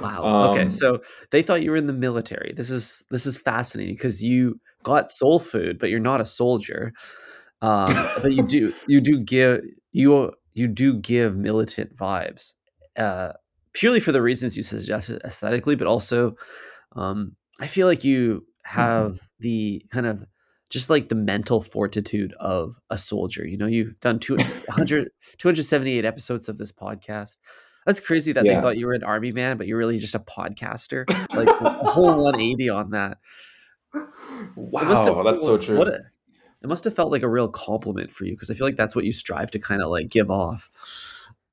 Wow. 0.00 0.50
okay, 0.52 0.62
Um, 0.62 0.70
so 0.70 1.00
they 1.30 1.42
thought 1.42 1.62
you 1.62 1.70
were 1.70 1.76
in 1.76 1.86
the 1.86 1.92
military. 1.92 2.52
This 2.56 2.70
is 2.70 3.04
this 3.10 3.26
is 3.26 3.36
fascinating 3.36 3.94
because 3.94 4.24
you 4.24 4.58
got 4.82 5.10
soul 5.10 5.38
food, 5.38 5.78
but 5.78 5.90
you're 5.90 6.00
not 6.00 6.20
a 6.20 6.24
soldier. 6.24 6.92
Um, 7.62 7.92
but 8.22 8.32
you 8.32 8.42
do 8.42 8.72
you 8.86 9.00
do 9.00 9.20
give 9.22 9.60
you 9.92 10.32
you 10.54 10.66
do 10.66 10.94
give 10.94 11.36
militant 11.36 11.94
vibes, 11.96 12.54
uh, 12.96 13.32
purely 13.74 14.00
for 14.00 14.12
the 14.12 14.22
reasons 14.22 14.56
you 14.56 14.62
suggested 14.62 15.20
aesthetically, 15.24 15.76
but 15.76 15.86
also 15.86 16.36
um, 16.96 17.36
I 17.60 17.66
feel 17.66 17.86
like 17.86 18.04
you 18.04 18.46
have 18.64 19.20
the 19.40 19.84
kind 19.90 20.06
of 20.06 20.24
just 20.70 20.88
like 20.88 21.08
the 21.08 21.14
mental 21.14 21.60
fortitude 21.60 22.32
of 22.40 22.76
a 22.90 22.96
soldier. 22.96 23.46
You 23.46 23.58
know, 23.58 23.66
you've 23.66 23.98
done 24.00 24.18
two, 24.18 24.36
100, 24.66 25.10
278 25.38 26.04
episodes 26.04 26.48
of 26.48 26.56
this 26.58 26.72
podcast. 26.72 27.38
That's 27.86 28.00
crazy 28.00 28.32
that 28.32 28.44
Yeah. 28.44 28.54
they 28.56 28.60
thought 28.60 28.76
you 28.78 28.86
were 28.86 28.92
an 28.94 29.02
army 29.04 29.32
man, 29.32 29.56
but 29.56 29.66
you're 29.66 29.78
really 29.78 29.98
just 29.98 30.14
a 30.14 30.20
podcaster. 30.20 31.04
Like 31.34 31.48
a 31.60 31.70
whole 31.90 32.06
180 32.22 32.68
on 32.70 32.90
that. 32.90 33.18
It 33.94 34.02
must 34.56 35.04
have- 35.04 35.16
wow, 35.16 35.22
that's 35.22 35.42
so 35.42 35.58
true. 35.58 35.78
What 35.78 35.88
a, 35.88 35.98
it 36.62 36.68
must 36.68 36.84
have 36.84 36.94
felt 36.94 37.10
like 37.10 37.22
a 37.22 37.28
real 37.28 37.48
compliment 37.48 38.12
for 38.12 38.24
you 38.26 38.32
because 38.32 38.50
I 38.50 38.54
feel 38.54 38.66
like 38.66 38.76
that's 38.76 38.94
what 38.94 39.04
you 39.04 39.12
strive 39.12 39.50
to 39.52 39.58
kind 39.58 39.82
of 39.82 39.90
like 39.90 40.08
give 40.10 40.30
off. 40.30 40.70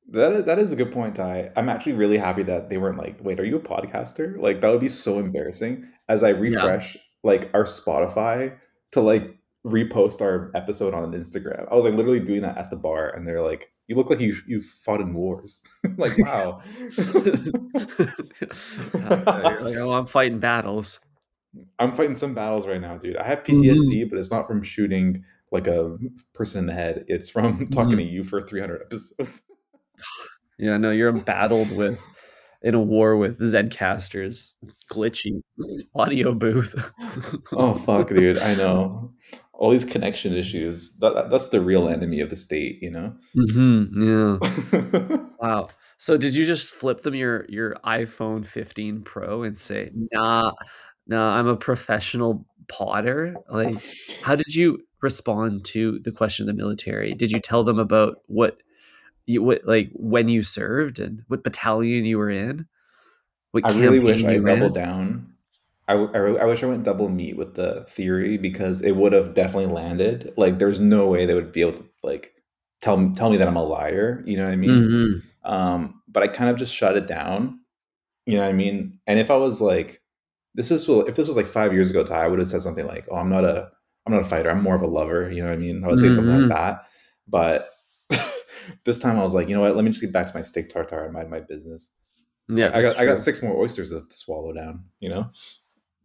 That 0.09 0.31
is, 0.33 0.45
that 0.45 0.59
is 0.59 0.71
a 0.71 0.75
good 0.75 0.91
point, 0.91 1.15
Ty. 1.15 1.51
I'm 1.55 1.69
actually 1.69 1.93
really 1.93 2.17
happy 2.17 2.43
that 2.43 2.69
they 2.69 2.77
weren't 2.77 2.97
like, 2.97 3.17
wait, 3.21 3.39
are 3.39 3.45
you 3.45 3.57
a 3.57 3.59
podcaster? 3.61 4.37
Like 4.37 4.61
that 4.61 4.69
would 4.69 4.79
be 4.81 4.87
so 4.89 5.19
embarrassing. 5.19 5.87
As 6.09 6.23
I 6.23 6.29
refresh 6.29 6.95
like 7.23 7.49
our 7.53 7.63
Spotify 7.63 8.53
to 8.91 9.01
like 9.01 9.37
repost 9.65 10.21
our 10.21 10.51
episode 10.55 10.93
on 10.93 11.11
Instagram, 11.11 11.67
I 11.71 11.75
was 11.75 11.85
like 11.85 11.93
literally 11.95 12.19
doing 12.19 12.41
that 12.41 12.57
at 12.57 12.69
the 12.69 12.75
bar, 12.77 13.09
and 13.09 13.27
they're 13.27 13.41
like, 13.43 13.71
"You 13.87 13.95
look 13.95 14.09
like 14.09 14.19
you 14.19 14.35
you 14.47 14.61
fought 14.61 15.01
in 15.01 15.13
wars." 15.13 15.59
like, 15.97 16.17
wow. 16.19 16.61
Like, 18.93 19.77
oh, 19.77 19.93
I'm 19.93 20.05
fighting 20.05 20.39
battles. 20.39 20.99
I'm 21.79 21.91
fighting 21.91 22.15
some 22.15 22.33
battles 22.33 22.67
right 22.67 22.81
now, 22.81 22.97
dude. 22.97 23.17
I 23.17 23.23
have 23.27 23.43
Mm-hmm. 23.43 23.61
PTSD, 23.63 24.09
but 24.09 24.19
it's 24.19 24.31
not 24.31 24.47
from 24.47 24.63
shooting 24.63 25.23
like 25.51 25.67
a 25.67 25.97
person 26.33 26.59
in 26.59 26.65
the 26.67 26.73
head. 26.73 27.05
It's 27.07 27.29
from 27.29 27.67
talking 27.71 27.91
Mm-hmm. 27.91 27.97
to 27.97 28.03
you 28.03 28.23
for 28.23 28.41
300 28.41 28.81
episodes. 28.83 29.41
Yeah, 30.59 30.77
no, 30.77 30.91
you're 30.91 31.09
embattled 31.09 31.71
with 31.75 31.99
in 32.61 32.73
a 32.75 32.81
war 32.81 33.15
with 33.17 33.39
Zencastr's 33.39 34.55
glitchy 34.91 35.41
audio 35.95 36.33
booth. 36.33 36.75
oh 37.53 37.73
fuck, 37.73 38.09
dude. 38.09 38.37
I 38.39 38.55
know. 38.61 39.11
All 39.53 39.71
these 39.71 39.85
connection 39.85 40.35
issues. 40.35 40.91
That, 40.99 41.15
that- 41.15 41.29
that's 41.31 41.47
the 41.49 41.59
real 41.61 41.89
enemy 41.89 42.19
of 42.21 42.29
the 42.29 42.35
state, 42.35 42.77
you 42.81 42.91
know. 42.91 43.15
hmm 43.33 43.85
yeah. 43.99 45.17
Wow. 45.39 45.69
So 45.99 46.17
did 46.17 46.35
you 46.35 46.45
just 46.45 46.71
flip 46.71 47.01
them 47.03 47.13
your 47.15 47.45
your 47.49 47.75
iPhone 47.85 48.45
15 48.45 49.01
Pro 49.03 49.43
and 49.43 49.57
say, 49.57 49.91
"Nah, 50.13 50.51
nah, 51.07 51.35
I'm 51.37 51.47
a 51.47 51.55
professional 51.55 52.45
potter"? 52.67 53.35
Like, 53.49 53.79
how 54.23 54.35
did 54.35 54.53
you 54.53 54.79
respond 55.01 55.65
to 55.65 55.99
the 55.99 56.11
question 56.11 56.47
of 56.49 56.55
the 56.55 56.59
military? 56.61 57.13
Did 57.13 57.31
you 57.31 57.39
tell 57.39 57.63
them 57.63 57.79
about 57.79 58.17
what 58.27 58.57
you 59.27 59.43
what 59.43 59.61
like 59.65 59.89
when 59.93 60.29
you 60.29 60.41
served 60.41 60.99
and 60.99 61.23
what 61.27 61.43
battalion 61.43 62.05
you 62.05 62.17
were 62.17 62.29
in? 62.31 62.65
What 63.51 63.65
I 63.71 63.77
really 63.77 63.99
wish 63.99 64.23
I 64.23 64.37
doubled 64.37 64.73
down. 64.73 65.33
I, 65.87 65.93
I, 65.93 66.17
I 66.17 66.45
wish 66.45 66.63
I 66.63 66.65
went 66.65 66.83
double 66.83 67.07
meat 67.07 67.37
with 67.37 67.55
the 67.55 67.85
theory 67.87 68.37
because 68.37 68.81
it 68.81 68.91
would 68.97 69.13
have 69.13 69.33
definitely 69.33 69.73
landed. 69.73 70.33
Like, 70.35 70.59
there's 70.59 70.81
no 70.81 71.07
way 71.07 71.25
they 71.25 71.33
would 71.33 71.53
be 71.53 71.61
able 71.61 71.73
to 71.73 71.85
like 72.03 72.33
tell 72.81 72.97
tell 73.15 73.29
me 73.29 73.37
that 73.37 73.47
I'm 73.47 73.55
a 73.55 73.63
liar. 73.63 74.23
You 74.25 74.37
know 74.37 74.45
what 74.45 74.51
I 74.53 74.57
mean? 74.57 75.23
Mhm. 75.45 75.49
Um, 75.49 76.01
but 76.09 76.23
I 76.23 76.27
kind 76.27 76.49
of 76.49 76.57
just 76.57 76.75
shut 76.75 76.97
it 76.97 77.07
down. 77.07 77.59
You 78.25 78.35
know 78.37 78.43
what 78.43 78.49
I 78.49 78.53
mean? 78.53 78.99
And 79.07 79.19
if 79.19 79.31
I 79.31 79.37
was 79.37 79.61
like, 79.61 80.01
this 80.55 80.71
is 80.71 80.87
if 80.89 81.15
this 81.15 81.27
was 81.27 81.37
like 81.37 81.47
five 81.47 81.73
years 81.73 81.89
ago, 81.89 82.03
Ty, 82.03 82.25
I 82.25 82.27
would 82.27 82.39
have 82.39 82.49
said 82.49 82.63
something 82.63 82.85
like, 82.85 83.05
"Oh, 83.09 83.15
I'm 83.15 83.29
not 83.29 83.45
a 83.45 83.69
I'm 84.05 84.13
not 84.13 84.21
a 84.25 84.29
fighter. 84.29 84.49
I'm 84.49 84.63
more 84.63 84.75
of 84.75 84.81
a 84.81 84.87
lover." 84.87 85.31
You 85.31 85.41
know 85.43 85.49
what 85.49 85.55
I 85.55 85.59
mean? 85.61 85.83
I 85.83 85.87
would 85.87 85.99
say 85.99 86.09
something 86.09 86.33
Mhm. 86.33 86.49
like 86.49 86.57
that. 86.57 86.85
But 87.27 87.69
this 88.83 88.99
time 88.99 89.17
I 89.17 89.23
was 89.23 89.33
like, 89.33 89.47
you 89.49 89.55
know 89.55 89.61
what? 89.61 89.75
Let 89.75 89.83
me 89.83 89.91
just 89.91 90.01
get 90.01 90.13
back 90.13 90.27
to 90.27 90.37
my 90.37 90.41
steak 90.43 90.69
tartare 90.69 91.05
and 91.05 91.13
mind 91.13 91.29
my 91.29 91.39
business. 91.39 91.91
Yeah, 92.49 92.71
I 92.73 92.81
got 92.81 92.97
I 92.97 93.05
got 93.05 93.19
six 93.19 93.41
more 93.41 93.57
oysters 93.57 93.89
to 93.91 94.03
swallow 94.09 94.53
down. 94.53 94.85
You 94.99 95.09
know? 95.09 95.31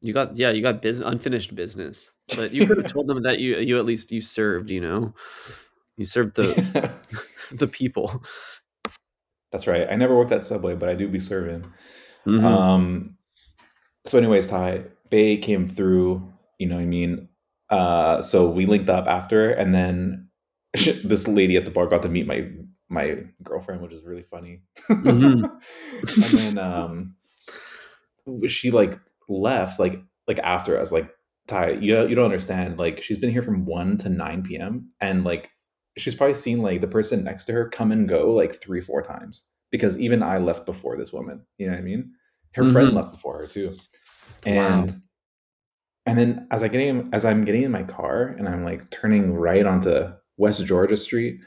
You 0.01 0.13
got 0.13 0.37
yeah, 0.37 0.51
you 0.51 0.63
got 0.63 0.83
business 0.83 1.07
unfinished 1.07 1.55
business. 1.55 2.11
But 2.37 2.53
you 2.53 2.67
could 2.67 2.79
have 2.79 2.93
told 2.93 3.07
them 3.07 3.23
that 3.23 3.39
you 3.39 3.59
you 3.59 3.79
at 3.79 3.85
least 3.85 4.11
you 4.11 4.21
served, 4.21 4.71
you 4.71 4.81
know. 4.81 5.15
You 5.97 6.05
served 6.05 6.35
the 6.35 6.93
the 7.53 7.69
people. 7.69 8.25
That's 9.53 9.67
right. 9.67 9.87
I 9.89 9.95
never 9.97 10.17
worked 10.17 10.33
at 10.33 10.43
Subway, 10.43 10.75
but 10.75 10.89
I 10.89 10.95
do 10.95 11.09
be 11.09 11.21
serving. 11.21 11.65
Mhm. 12.27 12.43
Um, 12.43 13.17
so, 14.05 14.19
anyways, 14.19 14.49
Ty 14.49 14.85
Bay 15.11 15.37
came 15.37 15.69
through. 15.69 16.29
You 16.59 16.69
know 16.69 16.77
what 16.77 16.83
I 16.83 16.87
mean? 16.87 17.29
Uh, 17.71 18.23
so 18.23 18.49
we 18.49 18.67
linked 18.67 18.91
up 18.91 19.07
after, 19.07 19.51
and 19.51 19.75
then 19.75 20.29
this 21.05 21.29
lady 21.29 21.57
at 21.57 21.65
the 21.65 21.71
bar 21.71 21.87
got 21.87 22.03
to 22.03 22.09
meet 22.09 22.27
my 22.27 22.49
my 22.89 23.25
girlfriend, 23.43 23.81
which 23.83 23.93
is 23.93 24.05
really 24.05 24.23
funny. 24.31 24.63
Mhm. 24.91 25.45
and 26.23 26.39
then 26.39 26.59
um, 26.59 27.17
she 28.49 28.71
like 28.71 28.99
left 29.29 29.79
like 29.79 30.01
like 30.27 30.39
after 30.41 30.79
us. 30.79 30.93
Like 30.93 31.11
Ty, 31.47 31.71
you 31.73 32.07
you 32.09 32.15
don't 32.15 32.25
understand. 32.25 32.79
Like 32.79 33.03
she's 33.03 33.19
been 33.19 33.31
here 33.31 33.43
from 33.43 33.67
one 33.67 33.97
to 33.99 34.09
nine 34.09 34.43
p.m. 34.43 34.91
and 35.01 35.25
like 35.25 35.51
she's 35.99 36.15
probably 36.15 36.35
seen 36.35 36.63
like 36.63 36.81
the 36.81 36.87
person 36.87 37.25
next 37.25 37.45
to 37.47 37.53
her 37.53 37.69
come 37.69 37.93
and 37.93 38.09
go 38.09 38.33
like 38.33 38.55
three 38.55 38.81
four 38.81 39.03
times 39.03 39.45
because 39.71 39.99
even 39.99 40.23
I 40.23 40.39
left 40.39 40.67
before 40.67 40.97
this 40.97 41.13
woman. 41.13 41.45
You 41.59 41.67
know 41.67 41.73
what 41.73 41.81
I 41.81 41.83
mean? 41.83 42.13
Her 42.55 42.65
friend 42.67 42.91
Mhm. 42.91 42.95
left 42.97 43.13
before 43.13 43.39
her 43.39 43.47
too, 43.47 43.77
Wow. 44.47 44.83
and 44.83 44.95
and 46.07 46.19
then 46.19 46.47
as 46.51 46.63
I 46.63 46.69
getting 46.69 47.09
as 47.13 47.25
I'm 47.25 47.45
getting 47.45 47.63
in 47.63 47.71
my 47.71 47.83
car 47.83 48.27
and 48.39 48.49
I'm 48.49 48.65
like 48.65 48.91
turning 48.91 49.33
right 49.35 49.65
onto 49.67 50.13
West 50.37 50.65
Georgia 50.67 50.97
Street, 50.97 51.41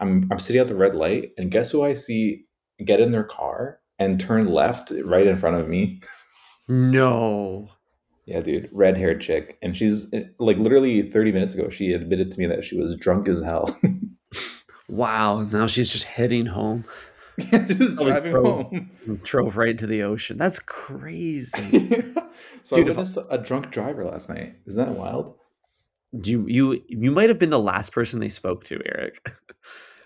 I'm 0.00 0.28
I'm 0.30 0.38
sitting 0.38 0.60
at 0.60 0.68
the 0.68 0.76
red 0.76 0.94
light 0.94 1.32
and 1.38 1.50
guess 1.50 1.70
who 1.70 1.84
I 1.84 1.94
see 1.94 2.44
get 2.84 3.00
in 3.00 3.10
their 3.10 3.24
car 3.24 3.80
and 3.98 4.20
turn 4.20 4.46
left 4.46 4.92
right 5.04 5.26
in 5.26 5.36
front 5.36 5.56
of 5.56 5.68
me? 5.68 6.00
No. 6.68 7.68
Yeah, 8.26 8.40
dude, 8.40 8.68
red 8.72 8.96
haired 8.98 9.20
chick, 9.22 9.56
and 9.62 9.74
she's 9.76 10.12
eh, 10.12 10.24
like 10.38 10.58
literally 10.58 11.02
30 11.02 11.32
minutes 11.32 11.54
ago 11.54 11.70
she 11.70 11.92
admitted 11.92 12.30
to 12.32 12.38
me 12.38 12.46
that 12.46 12.64
she 12.64 12.76
was 12.78 12.94
drunk 12.96 13.26
as 13.28 13.40
hell. 13.40 13.74
Wow. 14.88 15.42
Now 15.42 15.66
she's 15.66 15.90
just 15.90 16.04
heading 16.06 16.46
home. 16.46 16.84
just 17.38 17.98
oh, 17.98 18.04
Probably 18.04 18.04
driving 18.04 18.30
drove. 18.32 18.62
home. 18.66 18.90
Drove 19.22 19.56
right 19.56 19.70
into 19.70 19.86
the 19.86 20.02
ocean. 20.02 20.38
That's 20.38 20.58
crazy. 20.58 21.90
so 22.64 22.76
Dude, 22.76 22.86
I- 22.86 22.90
witnessed 22.90 23.18
a 23.30 23.38
drunk 23.38 23.70
driver 23.70 24.04
last 24.04 24.28
night. 24.28 24.56
Isn't 24.66 24.84
that 24.84 24.96
wild? 24.96 25.34
You 26.12 26.46
you 26.46 26.82
you 26.86 27.10
might 27.10 27.28
have 27.28 27.38
been 27.38 27.50
the 27.50 27.58
last 27.58 27.92
person 27.92 28.20
they 28.20 28.28
spoke 28.28 28.64
to, 28.64 28.80
Eric. 28.86 29.30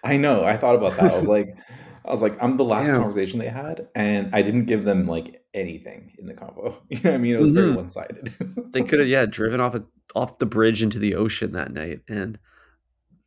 I 0.05 0.17
know. 0.17 0.45
I 0.45 0.57
thought 0.57 0.75
about 0.75 0.97
that. 0.97 1.11
I 1.11 1.17
was 1.17 1.29
like, 1.29 1.57
I 2.05 2.11
was 2.11 2.23
like, 2.23 2.37
I'm 2.43 2.57
the 2.57 2.65
last 2.65 2.89
Damn. 2.89 3.01
conversation 3.03 3.39
they 3.39 3.49
had, 3.49 3.89
and 3.95 4.35
I 4.35 4.43
didn't 4.43 4.65
give 4.67 4.85
them 4.85 5.07
like 5.07 5.45
anything 5.55 6.13
in 6.19 6.27
the 6.27 6.35
convo. 6.35 6.75
You 6.91 7.01
know 7.05 7.15
I 7.15 7.19
mean? 7.19 7.35
It 7.37 7.41
was 7.41 7.53
very 7.53 7.71
Mhm. 7.71 7.77
one 7.77 7.91
sided. 7.91 8.33
They 8.73 8.83
could 8.83 8.99
have 8.99 9.09
yeah 9.17 9.27
driven 9.27 9.61
off 9.61 9.75
a, 9.75 9.85
off 10.15 10.39
the 10.39 10.47
bridge 10.47 10.83
into 10.83 10.99
the 10.99 11.15
ocean 11.15 11.53
that 11.53 11.73
night, 11.73 12.01
and 12.09 12.39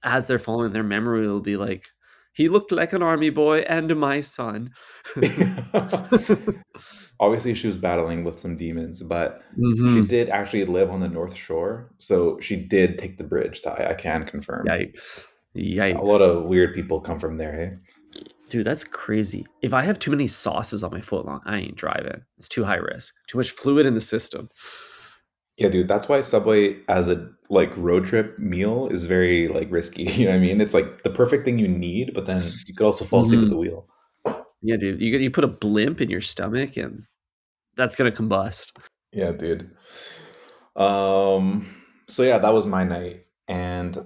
as 0.03 0.27
they're 0.27 0.39
following, 0.39 0.73
their 0.73 0.83
memory 0.83 1.27
will 1.27 1.39
be 1.41 1.57
like, 1.57 1.87
"He 2.35 2.49
looked 2.49 2.71
like 2.71 2.93
an 2.93 3.01
army 3.01 3.29
boy 3.31 3.59
and 3.59 3.95
my 3.97 4.21
son." 4.21 4.69
Obviously, 7.19 7.53
she 7.53 7.67
was 7.67 7.77
battling 7.77 8.23
with 8.23 8.39
some 8.39 8.55
demons, 8.55 9.01
but 9.01 9.41
she 9.55 9.61
Mhm. 10.01 10.07
did 10.07 10.29
actually 10.29 10.65
live 10.65 10.91
on 10.91 10.99
the 10.99 11.07
North 11.07 11.35
Shore, 11.35 11.89
so 11.97 12.37
she 12.41 12.55
did 12.57 12.97
take 12.97 13.17
the 13.17 13.23
bridge. 13.23 13.61
Ty, 13.61 13.87
I 13.89 13.93
can 13.93 14.25
confirm. 14.25 14.67
Yikes! 14.67 15.27
Yikes! 15.55 15.97
A 15.99 16.03
lot 16.03 16.21
of 16.21 16.47
weird 16.47 16.73
people 16.73 16.99
come 16.99 17.17
from 17.17 17.37
there. 17.37 17.53
Hey? 17.53 17.71
Dude, 18.49 18.65
that's 18.65 18.83
crazy. 18.83 19.47
If 19.61 19.73
I 19.73 19.81
have 19.83 19.97
too 19.97 20.11
many 20.11 20.27
sauces 20.27 20.83
on 20.83 20.91
my 20.91 21.01
footlong, 21.01 21.41
I 21.45 21.57
ain't 21.57 21.75
driving. 21.75 22.21
It's 22.37 22.47
too 22.49 22.63
high 22.65 22.75
risk. 22.75 23.15
Too 23.27 23.37
much 23.37 23.49
fluid 23.51 23.85
in 23.85 23.93
the 23.95 24.01
system. 24.01 24.49
Yeah, 25.57 25.69
dude, 25.69 25.87
that's 25.87 26.09
why 26.09 26.19
Subway 26.21 26.81
as 26.89 27.07
a 27.07 27.29
like 27.49 27.75
road 27.77 28.05
trip 28.05 28.37
meal 28.39 28.87
is 28.87 29.05
very 29.05 29.47
like 29.47 29.71
risky. 29.71 30.03
You 30.11 30.25
know 30.25 30.31
what 30.31 30.37
I 30.37 30.39
mean? 30.39 30.59
It's 30.61 30.73
like 30.73 31.03
the 31.03 31.09
perfect 31.09 31.45
thing 31.45 31.59
you 31.59 31.67
need, 31.67 32.13
but 32.13 32.25
then 32.25 32.51
you 32.67 32.73
could 32.73 32.85
also 32.85 33.05
fall 33.05 33.21
asleep 33.21 33.41
Mhm. 33.41 33.43
at 33.43 33.49
the 33.49 33.57
wheel. 33.57 33.87
Yeah, 34.61 34.77
dude. 34.77 34.99
You 35.01 35.17
you 35.17 35.31
put 35.31 35.43
a 35.43 35.47
blimp 35.47 36.01
in 36.01 36.09
your 36.09 36.21
stomach, 36.21 36.75
and 36.77 37.03
that's 37.77 37.95
gonna 37.95 38.11
combust. 38.11 38.71
Yeah, 39.13 39.31
dude. 39.31 39.69
Um. 40.75 41.65
So 42.07 42.23
yeah, 42.23 42.37
that 42.39 42.53
was 42.53 42.65
my 42.65 42.83
night, 42.83 43.25
and 43.47 43.97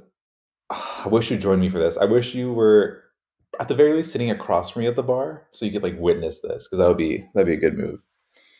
ah, 0.69 1.03
I 1.05 1.09
wish 1.09 1.31
you 1.31 1.37
joined 1.37 1.61
me 1.61 1.69
for 1.69 1.79
this. 1.79 1.97
I 1.97 2.05
wish 2.05 2.35
you 2.35 2.53
were 2.53 3.03
at 3.59 3.67
the 3.67 3.75
very 3.75 3.93
least 3.93 4.11
sitting 4.11 4.31
across 4.31 4.69
from 4.69 4.83
me 4.83 4.87
at 4.87 4.95
the 4.95 5.03
bar, 5.03 5.47
so 5.51 5.65
you 5.65 5.71
could 5.71 5.83
like 5.83 5.99
witness 5.99 6.41
this, 6.41 6.67
because 6.67 6.77
that 6.79 6.87
would 6.87 6.97
be 6.97 7.25
that'd 7.33 7.47
be 7.47 7.53
a 7.53 7.57
good 7.57 7.77
move. 7.77 8.01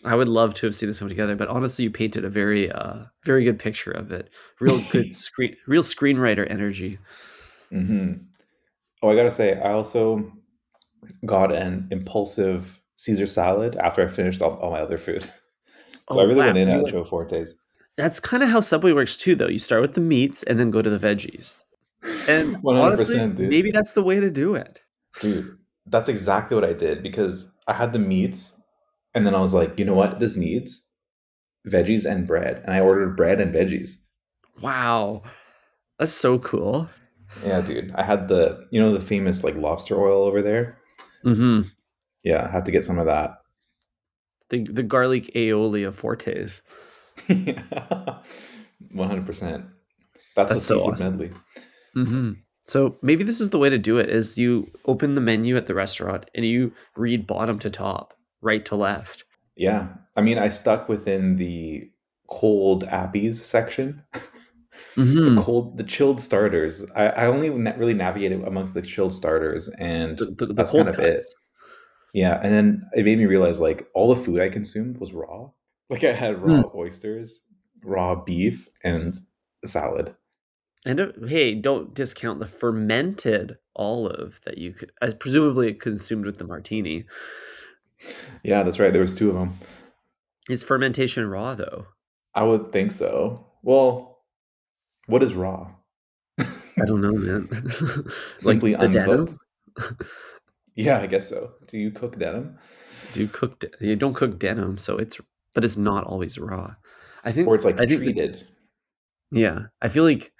I 0.05 0.15
would 0.15 0.27
love 0.27 0.53
to 0.55 0.65
have 0.65 0.75
seen 0.75 0.87
this 0.89 1.01
one 1.01 1.09
together, 1.09 1.35
but 1.35 1.47
honestly, 1.49 1.83
you 1.83 1.91
painted 1.91 2.23
a 2.25 2.29
very, 2.29 2.71
uh, 2.71 2.99
very 3.25 3.43
good 3.43 3.59
picture 3.59 3.91
of 3.91 4.11
it. 4.11 4.29
Real 4.59 4.79
good 4.91 5.13
screen, 5.15 5.55
real 5.67 5.83
screenwriter 5.83 6.49
energy. 6.49 6.97
hmm 7.71 8.13
Oh, 9.01 9.09
I 9.09 9.15
gotta 9.15 9.31
say, 9.31 9.57
I 9.59 9.71
also 9.71 10.29
got 11.25 11.53
an 11.53 11.87
impulsive 11.91 12.81
Caesar 12.97 13.25
salad 13.25 13.77
after 13.77 14.03
I 14.03 14.07
finished 14.07 14.41
all, 14.41 14.55
all 14.55 14.71
my 14.71 14.81
other 14.81 14.97
food. 14.97 15.23
so 16.11 16.19
I 16.19 16.23
really 16.23 16.35
Oh, 16.35 16.39
wow. 16.39 16.45
went 16.47 16.57
in 16.57 16.69
at 16.69 16.87
Joe 16.87 17.03
Forte's. 17.03 17.53
That's 17.97 18.19
kind 18.19 18.43
of 18.43 18.49
how 18.49 18.61
Subway 18.61 18.91
works 18.91 19.17
too, 19.17 19.35
though. 19.35 19.47
You 19.47 19.59
start 19.59 19.81
with 19.81 19.93
the 19.93 20.01
meats 20.01 20.43
and 20.43 20.59
then 20.59 20.71
go 20.71 20.81
to 20.81 20.89
the 20.89 20.99
veggies. 20.99 21.57
And 22.27 22.55
100%, 22.63 22.83
honestly, 22.83 23.15
dude. 23.19 23.49
maybe 23.49 23.71
that's 23.71 23.93
the 23.93 24.03
way 24.03 24.19
to 24.19 24.29
do 24.29 24.55
it. 24.55 24.79
Dude, 25.19 25.57
that's 25.87 26.09
exactly 26.09 26.55
what 26.55 26.63
I 26.65 26.73
did 26.73 27.03
because 27.03 27.51
I 27.67 27.73
had 27.73 27.93
the 27.93 27.99
meats 27.99 28.58
and 29.19 29.27
then 29.27 29.35
I 29.35 29.41
was 29.41 29.53
like, 29.53 29.77
you 29.77 29.83
know 29.83 29.93
what? 29.93 30.21
This 30.21 30.37
needs 30.37 30.87
veggies 31.67 32.09
and 32.09 32.25
bread. 32.25 32.61
And 32.63 32.73
I 32.73 32.79
ordered 32.79 33.17
bread 33.17 33.41
and 33.41 33.53
veggies. 33.53 33.95
Wow, 34.61 35.23
that's 35.97 36.13
so 36.13 36.39
cool. 36.39 36.89
Yeah, 37.43 37.59
dude. 37.59 37.91
I 37.95 38.03
had 38.03 38.29
the, 38.29 38.65
you 38.71 38.81
know, 38.81 38.93
the 38.93 39.01
famous 39.01 39.43
like 39.43 39.55
lobster 39.55 39.99
oil 39.99 40.23
over 40.23 40.41
there. 40.41 40.77
Mm-hmm. 41.25 41.67
Yeah, 42.23 42.47
I 42.47 42.51
had 42.51 42.63
to 42.63 42.71
get 42.71 42.85
some 42.85 42.97
of 42.97 43.07
that. 43.07 43.39
The 44.49 44.63
the 44.63 44.83
garlic 44.83 45.25
aioli 45.35 45.85
of 45.85 45.97
Fortes. 45.97 46.61
100%. 47.29 48.23
That's, 48.95 50.49
the 50.49 50.55
That's 50.55 50.65
so 50.65 50.79
awesome. 50.79 51.17
medley. 51.17 51.31
hmm 51.93 52.31
So 52.63 52.95
maybe 53.01 53.25
this 53.25 53.41
is 53.41 53.49
the 53.49 53.59
way 53.59 53.69
to 53.69 53.77
do 53.77 53.97
it: 53.97 54.09
is 54.09 54.37
you 54.37 54.71
open 54.85 55.15
the 55.15 55.21
menu 55.21 55.57
at 55.57 55.67
the 55.67 55.75
restaurant 55.75 56.29
and 56.33 56.45
you 56.45 56.71
read 56.95 57.27
bottom 57.27 57.59
to 57.59 57.69
top, 57.69 58.13
right 58.41 58.63
to 58.65 58.75
left. 58.75 59.25
Yeah. 59.55 59.89
I 60.15 60.21
mean, 60.21 60.37
I 60.37 60.49
stuck 60.49 60.89
within 60.89 61.35
the 61.37 61.89
cold 62.27 62.83
appies 62.85 63.43
section. 63.43 64.03
Mhm. 64.95 65.25
the 65.35 65.41
cold, 65.41 65.77
the 65.77 65.83
chilled 65.83 66.21
starters. 66.21 66.85
I, 66.95 67.07
I 67.07 67.25
only 67.27 67.49
na- 67.49 67.75
really 67.77 67.93
navigated 67.93 68.43
amongst 68.43 68.73
the 68.73 68.81
chilled 68.81 69.13
starters, 69.13 69.67
and 69.79 70.17
The, 70.17 70.25
the, 70.25 70.45
the 70.47 70.53
that's 70.53 70.71
kind 70.71 70.87
of 70.87 70.99
it. 70.99 71.23
Yeah, 72.13 72.39
and 72.41 72.53
then 72.53 72.89
it 72.93 73.05
made 73.05 73.17
me 73.17 73.25
realize 73.25 73.59
like 73.59 73.87
all 73.93 74.13
the 74.13 74.21
food 74.21 74.41
I 74.41 74.49
consumed 74.49 74.97
was 74.97 75.13
raw. 75.13 75.49
Like 75.89 76.03
I 76.03 76.13
had 76.13 76.41
raw 76.41 76.63
oysters, 76.75 77.43
raw 77.83 78.15
beef, 78.15 78.67
and 78.83 79.15
salad. 79.65 80.15
And 80.85 80.99
uh, 80.99 81.07
hey, 81.27 81.55
don't 81.55 81.93
discount 81.93 82.39
the 82.39 82.47
fermented 82.47 83.57
olive 83.75 84.39
that 84.45 84.57
you 84.57 84.73
could, 84.73 84.91
uh, 85.01 85.11
presumably 85.19 85.73
consumed 85.73 86.25
with 86.25 86.37
the 86.37 86.45
martini. 86.45 87.05
Yeah, 88.43 88.63
that's 88.63 88.79
right. 88.79 88.91
There 88.93 89.01
was 89.01 89.13
two 89.13 89.29
of 89.29 89.35
them. 89.35 89.59
Is 90.49 90.63
fermentation 90.63 91.25
raw 91.27 91.55
though? 91.55 91.85
I 92.35 92.43
would 92.43 92.71
think 92.71 92.91
so. 92.91 93.45
Well, 93.63 94.19
what 95.07 95.23
is 95.23 95.33
raw? 95.33 95.71
I 96.39 96.85
don't 96.85 97.01
know, 97.01 97.11
man. 97.11 97.49
Simply 98.37 98.71
denim? 98.73 98.95
uncooked. 98.97 99.35
Yeah, 100.75 100.99
I 100.99 101.07
guess 101.07 101.27
so. 101.27 101.51
Do 101.67 101.77
you 101.77 101.91
cook 101.91 102.17
denim, 102.17 102.57
Do 103.13 103.19
you 103.21 103.27
cook? 103.27 103.59
De- 103.59 103.69
you 103.81 103.95
don't 103.95 104.13
cook 104.13 104.39
denim, 104.39 104.77
so 104.77 104.97
it's 104.97 105.19
but 105.53 105.65
it's 105.65 105.77
not 105.77 106.05
always 106.05 106.37
raw. 106.37 106.73
I 107.25 107.31
think, 107.33 107.47
or 107.47 107.55
it's 107.55 107.65
like 107.65 107.79
I 107.79 107.85
treated? 107.85 108.47
yeah, 109.31 109.63
I 109.81 109.89
feel 109.89 110.05
like 110.05 110.31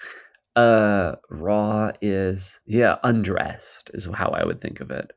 uh 0.56 1.16
raw 1.30 1.92
is 2.02 2.60
yeah 2.66 2.96
undressed 3.04 3.92
is 3.94 4.06
how 4.06 4.30
I 4.30 4.46
would 4.46 4.62
think 4.62 4.80
of 4.80 4.92
it. 4.92 5.12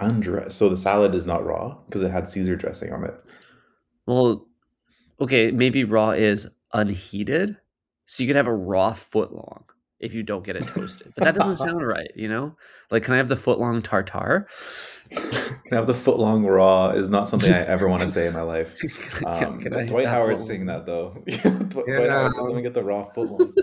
Undressed. 0.00 0.56
So 0.58 0.68
the 0.68 0.76
salad 0.76 1.14
is 1.14 1.26
not 1.26 1.44
raw 1.44 1.76
because 1.86 2.02
it 2.02 2.10
had 2.10 2.28
Caesar 2.28 2.54
dressing 2.56 2.92
on 2.92 3.04
it. 3.04 3.14
Well, 4.06 4.46
okay, 5.20 5.50
maybe 5.50 5.84
raw 5.84 6.10
is 6.10 6.46
unheated, 6.74 7.56
so 8.04 8.22
you 8.22 8.28
could 8.28 8.36
have 8.36 8.46
a 8.46 8.54
raw 8.54 8.92
foot 8.92 9.32
long 9.32 9.64
if 9.98 10.12
you 10.12 10.22
don't 10.22 10.44
get 10.44 10.56
it 10.56 10.64
toasted. 10.66 11.12
But 11.16 11.24
that 11.24 11.34
doesn't 11.34 11.56
sound 11.66 11.86
right, 11.86 12.10
you 12.14 12.28
know? 12.28 12.54
Like, 12.90 13.02
can 13.04 13.14
I 13.14 13.16
have 13.16 13.28
the 13.28 13.36
foot 13.36 13.58
long 13.58 13.80
tartar? 13.80 14.46
Can 15.10 15.72
I 15.72 15.76
have 15.76 15.86
the 15.86 15.94
foot 15.94 16.18
long 16.18 16.44
raw 16.44 16.90
is 16.90 17.08
not 17.08 17.28
something 17.28 17.52
I 17.52 17.64
ever 17.64 17.88
want 17.88 18.02
to 18.02 18.08
say 18.08 18.26
in 18.26 18.34
my 18.34 18.42
life. 18.42 18.76
Can- 19.10 19.26
Um, 19.26 19.60
can 19.60 19.74
I 19.74 19.86
Dwight 19.86 20.04
that 20.04 20.10
Howard's 20.10 20.44
saying 20.44 20.66
that 20.66 20.84
though. 20.84 21.16
Dw- 21.26 21.68
Dwight 21.70 22.10
Howard 22.10 22.34
said, 22.34 22.42
"Let 22.42 22.54
me 22.54 22.62
get 22.62 22.74
the 22.74 22.82
raw 22.84 23.04
foot 23.04 23.30
long." 23.30 23.54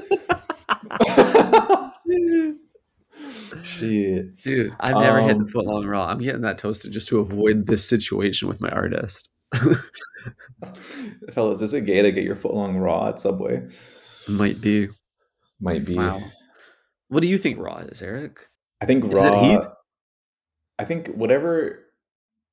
Shit, 3.64 4.36
Dude, 4.38 4.76
I've 4.80 4.98
never 4.98 5.22
had 5.22 5.38
the 5.38 5.42
Um, 5.44 5.48
foot 5.48 5.66
long 5.66 5.86
raw. 5.86 6.08
I'm 6.08 6.20
getting 6.20 6.42
that 6.42 6.58
toasted 6.58 6.92
just 6.92 7.08
to 7.10 7.20
avoid 7.20 7.68
this 7.68 7.88
situation 7.88 8.48
with 8.48 8.60
my 8.62 8.70
artist. 8.70 9.30
fellas, 11.32 11.62
is 11.62 11.74
it 11.74 11.86
gay 11.86 12.02
to 12.02 12.12
get 12.12 12.24
your 12.24 12.36
foot 12.36 12.54
long 12.54 12.78
raw 12.78 13.10
at 13.10 13.22
Subway? 13.22 13.68
Might 14.28 14.62
be. 14.62 14.90
Might 15.60 15.86
be. 15.86 15.96
Wow. 15.96 16.22
What 17.10 17.22
do 17.22 17.28
you 17.28 17.38
think 17.38 17.60
raw 17.60 17.78
is, 17.78 18.02
Eric? 18.02 18.48
I 18.82 18.86
think 18.86 19.06
Is 19.06 19.24
it 19.24 19.30
raw. 19.30 19.42
heat? 19.62 19.68
I 20.80 20.84
think 20.86 21.08
whatever. 21.10 21.80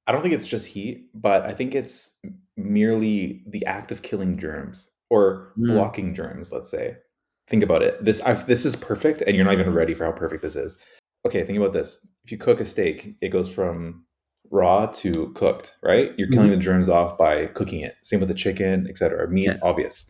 I 0.07 0.13
don't 0.13 0.23
think 0.23 0.35
it's 0.35 0.47
just 0.47 0.67
heat, 0.67 1.09
but 1.15 1.43
I 1.45 1.53
think 1.53 1.75
it's 1.75 2.19
merely 2.57 3.43
the 3.47 3.65
act 3.67 3.93
of 3.93 4.03
killing 4.03 4.37
germs 4.39 4.89
or 5.09 5.53
Mm. 5.59 5.69
blocking 5.75 6.15
germs. 6.15 6.53
Let's 6.53 6.71
say. 6.71 6.97
Think 7.51 7.63
about 7.65 7.83
it. 7.83 8.03
This 8.05 8.21
I've, 8.21 8.47
this 8.47 8.65
is 8.65 8.77
perfect, 8.77 9.23
and 9.27 9.35
you're 9.37 9.45
not 9.45 9.55
even 9.55 9.75
ready 9.75 9.93
for 9.93 10.05
how 10.05 10.13
perfect 10.13 10.43
this 10.43 10.55
is. 10.57 10.79
Okay, 11.27 11.45
think 11.45 11.59
about 11.59 11.73
this. 11.73 11.99
If 12.25 12.31
you 12.33 12.39
cook 12.39 12.61
a 12.61 12.65
steak, 12.65 13.17
it 13.21 13.29
goes 13.31 13.53
from 13.53 14.05
raw 14.53 14.87
to 14.87 15.33
cooked, 15.35 15.77
right? 15.83 16.13
You're 16.17 16.29
killing 16.29 16.49
Mhm. 16.51 16.55
the 16.55 16.63
germs 16.63 16.89
off 16.89 17.19
by 17.19 17.47
cooking 17.49 17.81
it. 17.81 17.97
Same 18.03 18.21
with 18.21 18.29
the 18.29 18.35
chicken, 18.35 18.87
etc. 18.89 19.29
Meat, 19.29 19.49
Okay. 19.51 19.59
obvious. 19.63 20.09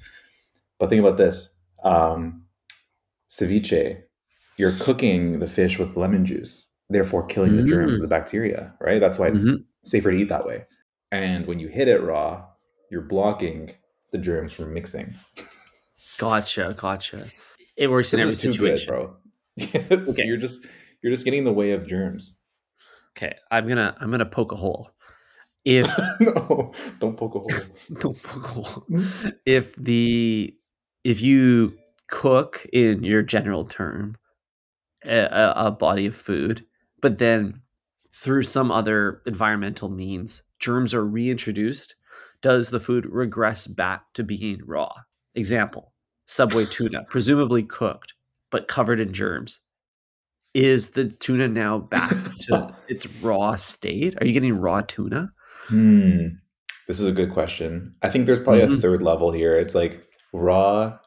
But 0.78 0.90
think 0.90 1.00
about 1.00 1.16
this: 1.16 1.56
um, 1.82 2.44
ceviche. 3.30 4.02
You're 4.58 4.76
cooking 4.78 5.38
the 5.38 5.48
fish 5.48 5.78
with 5.78 5.96
lemon 5.96 6.26
juice, 6.26 6.68
therefore 6.90 7.24
killing 7.24 7.56
the 7.56 7.62
germs, 7.62 7.98
Mm. 7.98 8.02
the 8.02 8.08
bacteria, 8.08 8.74
right? 8.80 9.00
That's 9.00 9.18
why 9.18 9.28
it's 9.28 9.48
Mhm. 9.48 9.64
safer 9.84 10.10
to 10.10 10.16
eat 10.18 10.28
that 10.28 10.46
way. 10.46 10.64
And 11.10 11.46
when 11.46 11.58
you 11.58 11.68
hit 11.68 11.88
it 11.88 12.02
raw, 12.02 12.44
you're 12.90 13.00
blocking 13.00 13.72
the 14.12 14.18
germs 14.18 14.52
from 14.52 14.74
mixing. 14.74 15.14
Gotcha, 16.20 16.74
gotcha. 16.76 17.24
It 17.76 17.90
works 17.90 18.12
in 18.12 18.18
This 18.18 18.24
every 18.24 18.32
is 18.34 18.40
too 18.40 18.48
good, 18.62 18.78
situation. 18.78 18.94
bro. 18.94 19.16
Okay. 20.10 20.24
You're 20.26 20.36
just 20.36 20.66
you're 21.02 21.12
just 21.12 21.24
getting 21.24 21.38
in 21.38 21.44
the 21.44 21.52
way 21.52 21.72
of 21.72 21.86
germs. 21.86 22.38
Okay, 23.16 23.34
I'm 23.50 23.66
gonna 23.66 23.96
I'm 24.00 24.10
gonna 24.10 24.26
poke 24.26 24.52
a 24.52 24.56
hole. 24.56 24.90
If 25.64 25.86
no, 26.20 26.72
don't 26.98 27.16
poke 27.16 27.34
a 27.34 27.38
hole. 27.40 27.50
don't 28.00 28.22
poke 28.22 28.44
a 28.44 28.48
hole. 28.48 28.84
Mm-hmm. 28.90 29.28
If 29.46 29.74
the 29.76 30.54
if 31.04 31.20
you 31.22 31.74
cook 32.08 32.66
in 32.72 33.02
your 33.02 33.22
general 33.22 33.64
term 33.64 34.16
a, 35.04 35.52
a 35.56 35.70
body 35.70 36.06
of 36.06 36.16
food, 36.16 36.64
but 37.00 37.18
then 37.18 37.62
through 38.12 38.42
some 38.42 38.70
other 38.70 39.22
environmental 39.26 39.88
means 39.88 40.42
germs 40.58 40.92
are 40.92 41.04
reintroduced, 41.06 41.94
does 42.42 42.70
the 42.70 42.80
food 42.80 43.06
regress 43.06 43.66
back 43.66 44.12
to 44.14 44.22
being 44.22 44.60
raw? 44.66 44.92
Example: 45.34 45.92
Subway 46.30 46.64
tuna, 46.64 47.02
presumably 47.08 47.64
cooked 47.64 48.14
but 48.52 48.68
covered 48.68 49.00
in 49.00 49.12
germs. 49.12 49.58
Is 50.54 50.90
the 50.90 51.06
tuna 51.08 51.48
now 51.48 51.78
back 51.78 52.14
to 52.42 52.72
its 52.88 53.04
raw 53.20 53.56
state? 53.56 54.16
Are 54.20 54.24
you 54.26 54.32
getting 54.32 54.56
raw 54.56 54.80
tuna? 54.82 55.32
Hmm. 55.66 56.26
This 56.86 57.00
is 57.00 57.06
a 57.08 57.12
good 57.12 57.32
question. 57.32 57.94
I 58.02 58.10
think 58.10 58.26
there's 58.26 58.38
probably 58.38 58.62
a 58.62 58.68
Mhm. 58.68 58.80
third 58.80 59.02
level 59.02 59.32
here. 59.32 59.56
It's 59.58 59.74
like 59.74 60.06
raw, 60.32 60.98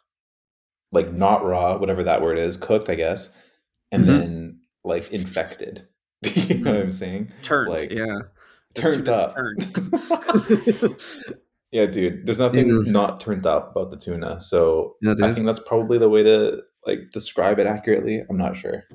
like 0.91 1.13
not 1.13 1.45
raw, 1.45 1.77
whatever 1.77 2.03
that 2.03 2.21
word 2.21 2.37
is, 2.37 2.57
cooked, 2.57 2.89
I 2.89 2.95
guess, 2.95 3.33
and 3.93 4.03
Mhm. 4.03 4.07
then 4.07 4.59
like 4.83 5.09
infected. 5.13 5.87
you 6.35 6.55
know 6.59 6.73
what 6.73 6.81
I'm 6.81 6.91
saying? 6.91 7.31
Turned, 7.43 7.69
Like, 7.69 7.91
yeah. 7.91 8.19
Turned 8.73 9.07
up. 9.07 9.35
turned. 9.37 10.97
yeah, 11.73 11.87
dude. 11.87 12.25
There's 12.25 12.39
nothing 12.39 12.69
Yeah. 12.69 12.91
not 12.91 13.19
turned 13.19 13.45
up 13.45 13.71
about 13.71 13.91
the 13.91 13.97
tuna. 13.97 14.39
So 14.39 14.95
Yeah, 15.01 15.15
I 15.21 15.33
think 15.33 15.45
that's 15.45 15.59
probably 15.59 15.97
the 15.97 16.07
way 16.09 16.23
to 16.23 16.61
like 16.85 17.11
describe 17.11 17.59
it 17.59 17.67
accurately. 17.67 18.23
I'm 18.29 18.37
not 18.37 18.55
sure. 18.55 18.85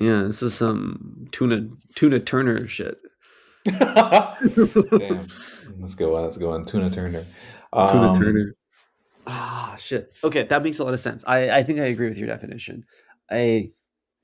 Yeah, 0.00 0.24
this 0.24 0.42
is 0.42 0.52
some 0.54 1.28
tuna 1.32 1.68
tuna 1.94 2.18
Turner 2.20 2.66
shit. 2.68 2.98
Damn. 3.64 5.28
Let's 5.80 5.94
go 5.94 6.16
on. 6.16 6.24
Let's 6.24 6.38
go 6.38 6.50
on. 6.52 6.64
Tuna 6.64 6.90
Turner. 6.90 7.24
Tuna 7.74 8.08
Um, 8.10 8.14
Turner. 8.14 8.54
Ah, 9.26 9.76
shit. 9.78 10.14
Okay, 10.24 10.44
that 10.44 10.62
makes 10.62 10.78
a 10.78 10.84
lot 10.84 10.94
of 10.94 11.00
sense. 11.00 11.22
I, 11.26 11.50
I 11.50 11.62
think 11.62 11.80
I 11.80 11.84
agree 11.84 12.08
with 12.08 12.16
your 12.18 12.28
definition. 12.28 12.84
I 13.30 13.72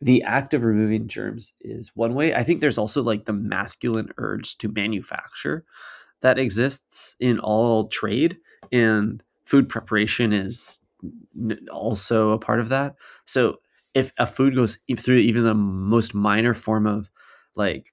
the 0.00 0.22
act 0.22 0.54
of 0.54 0.64
removing 0.64 1.09
germs 1.09 1.52
is 1.61 1.92
one 1.94 2.14
way. 2.14 2.35
I 2.35 2.42
think 2.42 2.61
there's 2.61 2.78
also 2.78 3.02
like 3.02 3.24
the 3.26 3.33
masculine 3.33 4.11
urge 4.18 4.57
to 4.59 4.68
manufacture 4.68 5.64
that 6.24 6.38
exists 6.38 7.16
in 7.20 7.38
all 7.38 7.88
trade, 7.88 8.38
and 8.72 9.22
food 9.44 9.68
preparation 9.68 10.32
is 10.32 10.80
also 11.70 12.30
a 12.30 12.38
part 12.38 12.60
of 12.60 12.70
that. 12.70 12.94
So 13.26 13.58
if 13.92 14.10
a 14.16 14.26
food 14.26 14.54
goes 14.54 14.78
through 14.96 15.18
even 15.18 15.44
the 15.44 15.52
most 15.52 16.14
minor 16.14 16.54
form 16.54 16.87
of 16.87 17.10
like 17.56 17.92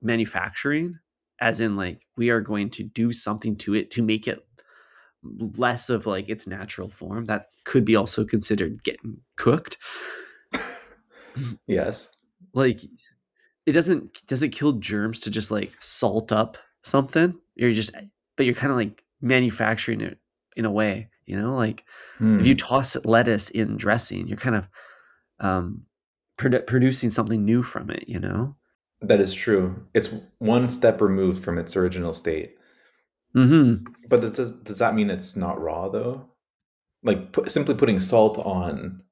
manufacturing, 0.00 0.98
as 1.38 1.60
in 1.60 1.76
like 1.76 2.06
we 2.16 2.30
are 2.30 2.40
going 2.40 2.70
to 2.70 2.82
do 2.82 3.12
something 3.12 3.56
to 3.56 3.74
it 3.74 3.90
to 3.90 4.02
make 4.02 4.26
it 4.26 4.40
less 5.58 5.90
of 5.90 6.06
like 6.06 6.30
its 6.30 6.46
natural 6.46 6.88
form 6.88 7.26
that 7.26 7.48
could 7.64 7.84
be 7.84 7.96
also 7.96 8.24
considered 8.24 8.82
getting 8.84 9.18
cooked 9.36 9.76
Yes. 11.66 12.08
like 12.54 12.80
it 13.66 13.72
doesn't 13.72 14.24
does 14.26 14.42
it 14.44 14.50
kill 14.50 14.72
germs 14.74 15.20
to 15.20 15.30
just 15.30 15.50
like 15.50 15.72
salt 15.80 16.32
up 16.32 16.56
something 16.82 17.34
you're 17.56 17.72
just 17.72 17.92
but 18.36 18.46
you're 18.46 18.54
kind 18.54 18.70
of 18.70 18.76
like 18.78 19.04
manufacturing 19.20 20.00
it 20.00 20.18
in 20.56 20.64
a 20.64 20.70
way 20.70 21.08
you 21.26 21.40
know 21.40 21.54
like 21.56 21.84
if 22.38 22.46
you 22.46 22.54
Hmm. 22.54 22.56
toss 22.56 22.96
lettuce 23.04 23.50
in 23.50 23.76
dressing 23.76 24.28
you're 24.28 24.36
kind 24.36 24.56
of 24.56 24.68
um 25.40 25.82
produ- 26.38 26.66
producing 26.66 27.10
something 27.10 27.44
new 27.44 27.62
from 27.62 27.90
it 27.90 28.04
you 28.08 28.18
know 28.20 28.56
That 29.00 29.20
is 29.20 29.32
true. 29.32 29.86
It's 29.94 30.14
one 30.38 30.68
step 30.68 31.00
removed 31.00 31.42
from 31.42 31.56
its 31.56 31.76
original 31.76 32.12
state. 32.12 32.56
mm-hmm 33.34 33.86
But 34.08 34.20
does 34.20 34.52
does 34.52 34.78
that 34.78 34.94
mean 34.94 35.10
it's 35.10 35.36
not 35.36 35.60
raw 35.60 35.88
though? 35.88 36.28
Like 37.02 37.36
simply 37.48 37.74
putting 37.74 38.00
salt 38.00 38.38
on 38.38 39.02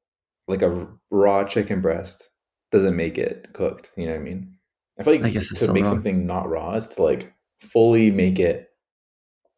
like 0.48 0.62
a 0.62 0.88
raw 1.10 1.44
chicken 1.44 1.80
breast 1.82 2.30
doesn't 2.72 2.96
make 2.96 3.18
it 3.18 3.52
cooked. 3.54 3.92
You 3.96 4.06
know 4.06 4.12
what 4.12 4.20
I 4.20 4.24
mean? 4.24 4.58
I 4.98 5.02
feel 5.04 5.14
like 5.14 5.22
I 5.24 5.30
to 5.60 5.68
make 5.68 5.86
raw. 5.86 5.90
something 5.90 6.26
not 6.26 6.48
raw 6.48 6.74
is 6.74 6.86
to 6.88 7.02
like 7.02 7.34
fully 7.64 8.10
make 8.10 8.38
it 8.38 8.68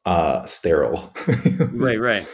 uh 0.05 0.45
sterile. 0.47 1.13
right 1.73 2.01
right 2.01 2.27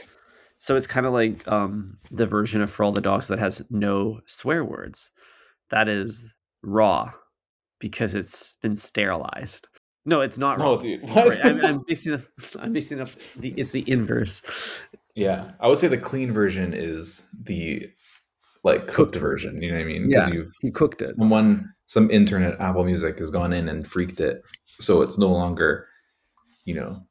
so 0.59 0.77
it's 0.77 0.87
kind 0.87 1.07
of 1.07 1.13
like 1.13 1.47
um 1.49 1.99
the 2.11 2.27
version 2.27 2.61
of 2.63 2.71
for 2.71 2.85
all 2.85 2.93
the 2.93 3.01
dogs 3.01 3.29
that 3.29 3.39
has 3.39 3.65
no 3.71 4.21
swear 4.27 4.65
words 4.65 5.11
that 5.71 5.89
is 5.89 6.25
raw 6.63 7.11
because 7.81 8.15
it's 8.15 8.55
been 8.63 8.77
sterilized 8.77 9.69
no 10.05 10.21
it's 10.21 10.39
not 10.39 10.59
raw 10.61 10.75
No, 10.75 10.81
dude. 10.81 11.03
What? 11.09 11.29
Right, 11.29 11.47
I'm, 11.47 11.65
I'm 11.65 11.85
mixing 11.89 12.15
up 12.15 12.23
i'm 12.61 12.73
mixing 12.73 13.01
up 13.01 13.09
the 13.37 13.55
it's 13.57 13.71
the 13.71 13.85
inverse 13.91 14.43
yeah, 15.15 15.51
I 15.61 15.69
would 15.69 15.79
say 15.79 15.89
the 15.89 15.99
clean 15.99 16.33
version 16.33 16.73
is 16.73 17.27
the 17.43 17.89
like 18.65 18.83
cooked, 18.83 18.93
Cooked 18.93 19.17
version. 19.17 19.61
You 19.61 19.71
know 19.73 19.77
what 19.77 19.83
I 19.83 19.87
mean? 19.87 20.09
Yeah. 20.09 20.31
you've 20.31 20.53
he 20.61 20.71
cooked 20.71 21.03
it 21.03 21.15
someone 21.17 21.71
some 21.93 22.11
intern 22.11 22.43
at 22.43 22.59
Apple 22.59 22.85
Music 22.85 23.19
has 23.19 23.29
gone 23.29 23.53
in 23.53 23.69
and 23.69 23.87
freaked 23.87 24.19
it, 24.19 24.43
so 24.79 25.03
it's 25.03 25.19
no 25.19 25.29
longer, 25.29 25.87
you 26.65 26.75
know, 26.75 27.03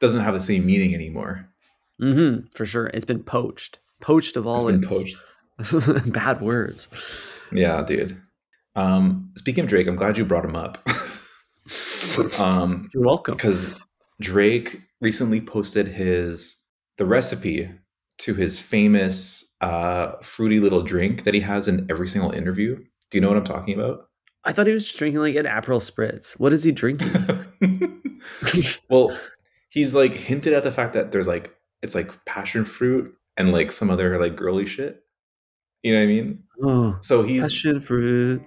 doesn't 0.00 0.24
have 0.24 0.34
the 0.34 0.40
same 0.40 0.66
meaning 0.66 0.92
anymore. 0.92 1.48
mm-hmm 2.00 2.44
for 2.52 2.66
sure 2.66 2.86
it's 2.88 3.04
been 3.04 3.22
poached 3.22 3.78
poached 4.00 4.36
of 4.36 4.44
It's 4.44 4.50
all 4.50 4.66
been 4.66 4.82
its 4.82 4.90
poached. 4.90 6.12
bad 6.12 6.40
words 6.40 6.88
Yeah, 7.52 7.84
dude. 7.84 8.20
Um, 8.74 9.30
speaking 9.36 9.62
of 9.62 9.70
Drake, 9.70 9.86
I'm 9.86 9.94
glad 9.94 10.18
you 10.18 10.24
brought 10.24 10.44
him 10.44 10.56
up. 10.56 10.84
um, 12.40 12.90
you're 12.92 13.04
welcome 13.04 13.34
because 13.34 13.72
Drake 14.20 14.80
recently 15.00 15.40
posted 15.40 15.86
his 15.86 16.56
the 16.96 17.06
recipe 17.06 17.70
to 18.18 18.34
his 18.34 18.58
famous 18.58 19.54
uh, 19.60 20.16
fruity 20.22 20.58
little 20.58 20.82
drink 20.82 21.22
that 21.22 21.34
he 21.34 21.40
has 21.40 21.68
in 21.68 21.86
every 21.88 22.08
single 22.08 22.32
interview. 22.32 22.74
Do 22.74 23.18
you 23.18 23.20
know 23.20 23.28
what 23.28 23.36
I'm 23.36 23.44
talking 23.44 23.74
about? 23.74 24.08
I 24.44 24.52
thought 24.52 24.66
he 24.66 24.72
was 24.72 24.84
just 24.84 24.98
drinking 24.98 25.20
like 25.20 25.36
an 25.36 25.46
aperol 25.46 25.80
spritz 25.80 26.32
what 26.32 26.52
is 26.52 26.64
he 26.64 26.72
drinking 26.72 27.10
well, 28.88 29.16
he's 29.70 29.94
like 29.94 30.12
hinted 30.12 30.52
at 30.52 30.62
the 30.62 30.72
fact 30.72 30.92
that 30.94 31.12
there's 31.12 31.26
like 31.26 31.54
it's 31.82 31.94
like 31.94 32.24
passion 32.24 32.64
fruit 32.64 33.14
and 33.36 33.52
like 33.52 33.70
some 33.70 33.90
other 33.90 34.18
like 34.18 34.36
girly 34.36 34.66
shit. 34.66 35.00
You 35.82 35.92
know 35.92 35.98
what 35.98 36.04
I 36.04 36.06
mean? 36.06 36.42
oh 36.62 36.96
So 37.02 37.22
he's 37.22 37.42
passion 37.42 37.80
fruit 37.80 38.42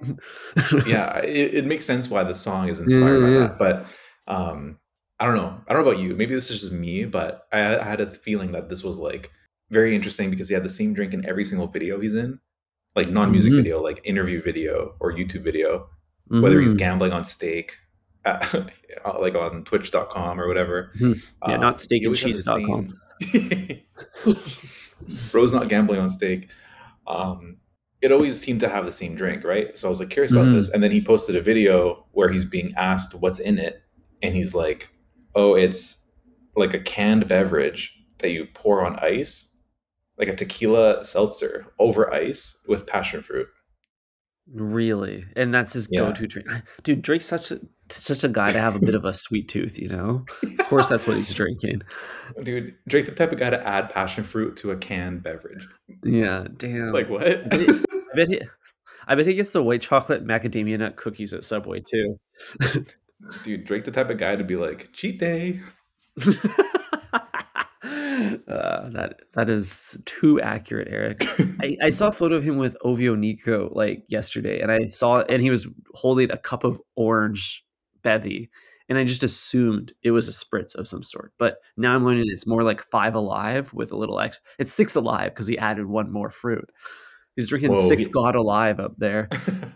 yeah, 0.88 1.20
it, 1.20 1.54
it 1.54 1.66
makes 1.66 1.86
sense 1.86 2.10
why 2.10 2.24
the 2.24 2.34
song 2.34 2.68
is 2.68 2.82
inspired 2.82 3.20
Yeah, 3.22 3.28
by 3.28 3.32
yeah. 3.32 3.40
that. 3.40 3.58
But 3.60 3.86
um, 4.28 4.80
I 5.20 5.26
don't 5.26 5.36
know. 5.36 5.60
I 5.68 5.74
don't 5.74 5.84
know 5.84 5.92
about 5.92 6.02
you. 6.02 6.16
Maybe 6.16 6.34
this 6.34 6.50
is 6.50 6.62
just 6.62 6.74
me, 6.74 7.06
but 7.06 7.48
I, 7.52 7.78
I 7.78 7.84
had 7.84 8.02
a 8.02 8.08
feeling 8.08 8.52
that 8.54 8.70
this 8.70 8.84
was 8.84 8.98
like 8.98 9.32
very 9.70 9.96
interesting 9.96 10.30
because 10.32 10.48
he 10.48 10.54
had 10.56 10.64
the 10.64 10.70
same 10.70 10.94
drink 10.94 11.14
in 11.14 11.28
every 11.28 11.46
single 11.46 11.68
video 11.68 12.00
he's 12.00 12.16
in, 12.16 12.40
like 12.98 13.10
non-music 13.10 13.54
Mhm. 13.54 13.64
video, 13.64 13.82
like 13.82 14.02
interview 14.04 14.42
video 14.42 14.96
or 15.00 15.14
YouTube 15.14 15.44
video, 15.44 15.88
whether 16.30 16.60
he's 16.60 16.74
Mhm. 16.74 16.78
gambling 16.80 17.12
on 17.14 17.24
stake, 17.24 17.78
at, 18.26 18.42
like 19.22 19.36
on 19.36 19.64
Twitch.com 19.64 20.42
or 20.42 20.48
whatever. 20.48 20.92
Mhm. 21.00 21.22
Yeah, 21.48 21.56
Uh, 21.56 21.58
not 21.58 21.82
he 21.90 22.06
always 22.06 22.22
had 22.22 22.34
the 22.34 22.42
steakandcheese.com. 22.42 23.00
Bro's 25.32 25.54
not 25.54 25.70
gambling 25.70 26.00
on 26.00 26.10
steak. 26.10 26.50
Um, 27.06 27.58
it 28.02 28.12
always 28.12 28.40
seemed 28.40 28.60
to 28.62 28.70
have 28.70 28.86
the 28.86 28.92
same 28.92 29.16
drink, 29.16 29.44
right? 29.44 29.78
So 29.78 29.88
I 29.88 29.90
was 29.90 30.00
like 30.00 30.10
curious 30.10 30.32
about 30.32 30.48
Mhm. 30.48 30.54
this, 30.54 30.70
and 30.70 30.84
then 30.84 30.92
he 30.92 31.02
posted 31.02 31.36
a 31.36 31.42
video 31.42 32.06
where 32.12 32.30
he's 32.30 32.46
being 32.46 32.74
asked 32.76 33.14
what's 33.16 33.40
in 33.40 33.58
it, 33.60 33.82
and 34.22 34.36
he's 34.36 34.54
like, 34.56 34.90
"Oh, 35.36 35.56
it's 35.56 36.06
like 36.56 36.74
a 36.74 36.80
canned 36.80 37.28
beverage 37.28 37.94
that 38.20 38.32
you 38.32 38.48
pour 38.54 38.84
on 38.86 38.98
ice, 39.00 39.50
like 40.18 40.28
a 40.28 40.36
tequila 40.36 41.04
seltzer 41.06 41.68
over 41.80 42.14
ice 42.14 42.58
with 42.68 42.86
passion 42.88 43.22
fruit." 43.22 43.48
Really, 44.54 45.26
and 45.36 45.54
that's 45.54 45.74
his 45.74 45.90
Yeah. 45.92 46.00
go-to 46.02 46.26
drink. 46.26 46.48
Dude, 46.84 47.02
Drake's 47.02 47.26
such 47.26 47.52
a 47.52 47.60
such 47.90 48.24
a 48.24 48.30
guy 48.30 48.52
to 48.52 48.60
have 48.60 48.76
a 48.76 48.80
bit 48.80 48.96
of 48.96 49.04
a 49.06 49.14
sweet 49.14 49.48
tooth, 49.50 49.78
you 49.80 49.88
know. 49.90 50.26
Of 50.60 50.66
course, 50.68 50.88
that's 50.88 51.06
what 51.08 51.16
he's 51.18 51.34
drinking. 51.34 51.82
Dude, 52.44 52.76
Drake, 52.88 53.06
the 53.08 53.12
type 53.14 53.32
of 53.32 53.40
guy 53.40 53.50
to 53.50 53.68
add 53.68 53.90
passion 53.90 54.24
fruit 54.24 54.56
to 54.58 54.72
a 54.72 54.78
canned 54.78 55.24
beverage. 55.24 55.68
Yeah, 56.04 56.48
damn. 56.58 56.92
Like 56.94 57.10
what? 57.10 57.28
I 57.28 57.36
bet 58.16 58.30
he, 58.30 58.42
I 59.08 59.16
bet 59.16 59.26
he 59.28 59.34
gets 59.36 59.52
the 59.52 59.64
white 59.64 59.82
chocolate 59.82 60.26
macadamia 60.26 60.78
nut 60.80 60.96
cookies 60.98 61.34
at 61.34 61.44
Subway 61.46 61.82
too. 61.82 62.18
Dude, 63.44 63.66
Drake 63.66 63.84
the 63.86 63.92
type 63.92 64.10
of 64.10 64.18
guy 64.18 64.36
to 64.38 64.44
be 64.44 64.56
like, 64.56 64.92
cheat 64.94 65.20
day. 65.20 65.60
Uh, 68.48 68.90
that 68.90 69.20
that 69.34 69.50
is 69.50 70.02
too 70.06 70.42
accurate, 70.42 70.88
Eric. 70.90 71.24
I, 71.62 71.78
I 71.84 71.90
saw 71.90 72.08
a 72.08 72.12
photo 72.12 72.36
of 72.36 72.44
him 72.44 72.58
with 72.58 72.78
OVO 72.84 73.16
Niko 73.16 73.74
like 73.76 74.04
yesterday, 74.08 74.60
and 74.60 74.72
I 74.72 74.88
saw 74.88 75.22
and 75.22 75.42
he 75.42 75.50
was 75.50 75.68
holding 75.94 76.32
a 76.32 76.38
cup 76.38 76.64
of 76.64 76.82
orange 76.96 77.64
bevy, 78.02 78.50
and 78.90 78.98
I 78.98 79.04
just 79.04 79.24
assumed 79.24 79.94
it 80.02 80.12
was 80.12 80.28
a 80.28 80.32
spritz 80.32 80.76
of 80.76 80.88
some 80.88 81.04
sort. 81.04 81.34
But 81.38 81.58
now 81.76 81.94
I'm 81.94 82.06
learning 82.06 82.26
it's 82.28 82.48
more 82.48 82.64
like 82.64 82.82
five 82.82 83.16
alive 83.16 83.74
with 83.74 83.92
a 83.92 83.98
little 83.98 84.20
X. 84.20 84.40
It's 84.58 84.74
six 84.74 84.96
alive 84.96 85.32
because 85.32 85.48
he 85.48 85.58
added 85.58 85.86
one 85.86 86.12
more 86.12 86.30
fruit. 86.30 86.70
He's 87.36 87.50
drinking 87.50 87.74
Whoa, 87.74 87.88
six 87.88 88.08
God 88.08 88.36
alive 88.36 88.80
up 88.80 88.96
there. 88.98 89.30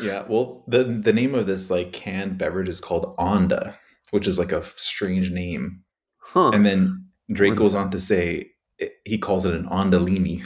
yeah, 0.00 0.24
well, 0.28 0.64
the 0.66 0.84
the 0.84 1.12
name 1.12 1.34
of 1.34 1.46
this 1.46 1.70
like 1.70 1.92
canned 1.92 2.38
beverage 2.38 2.68
is 2.68 2.80
called 2.80 3.14
Onda, 3.18 3.76
which 4.10 4.26
is 4.26 4.38
like 4.38 4.50
a 4.50 4.64
strange 4.64 5.30
name. 5.30 5.84
Huh. 6.18 6.50
And 6.50 6.66
then 6.66 7.03
Drake 7.32 7.56
goes 7.56 7.74
on 7.74 7.90
to 7.90 8.00
say 8.00 8.50
it, 8.78 8.92
he 9.04 9.18
calls 9.18 9.44
it 9.46 9.54
an 9.54 9.66
Ondalini. 9.68 10.44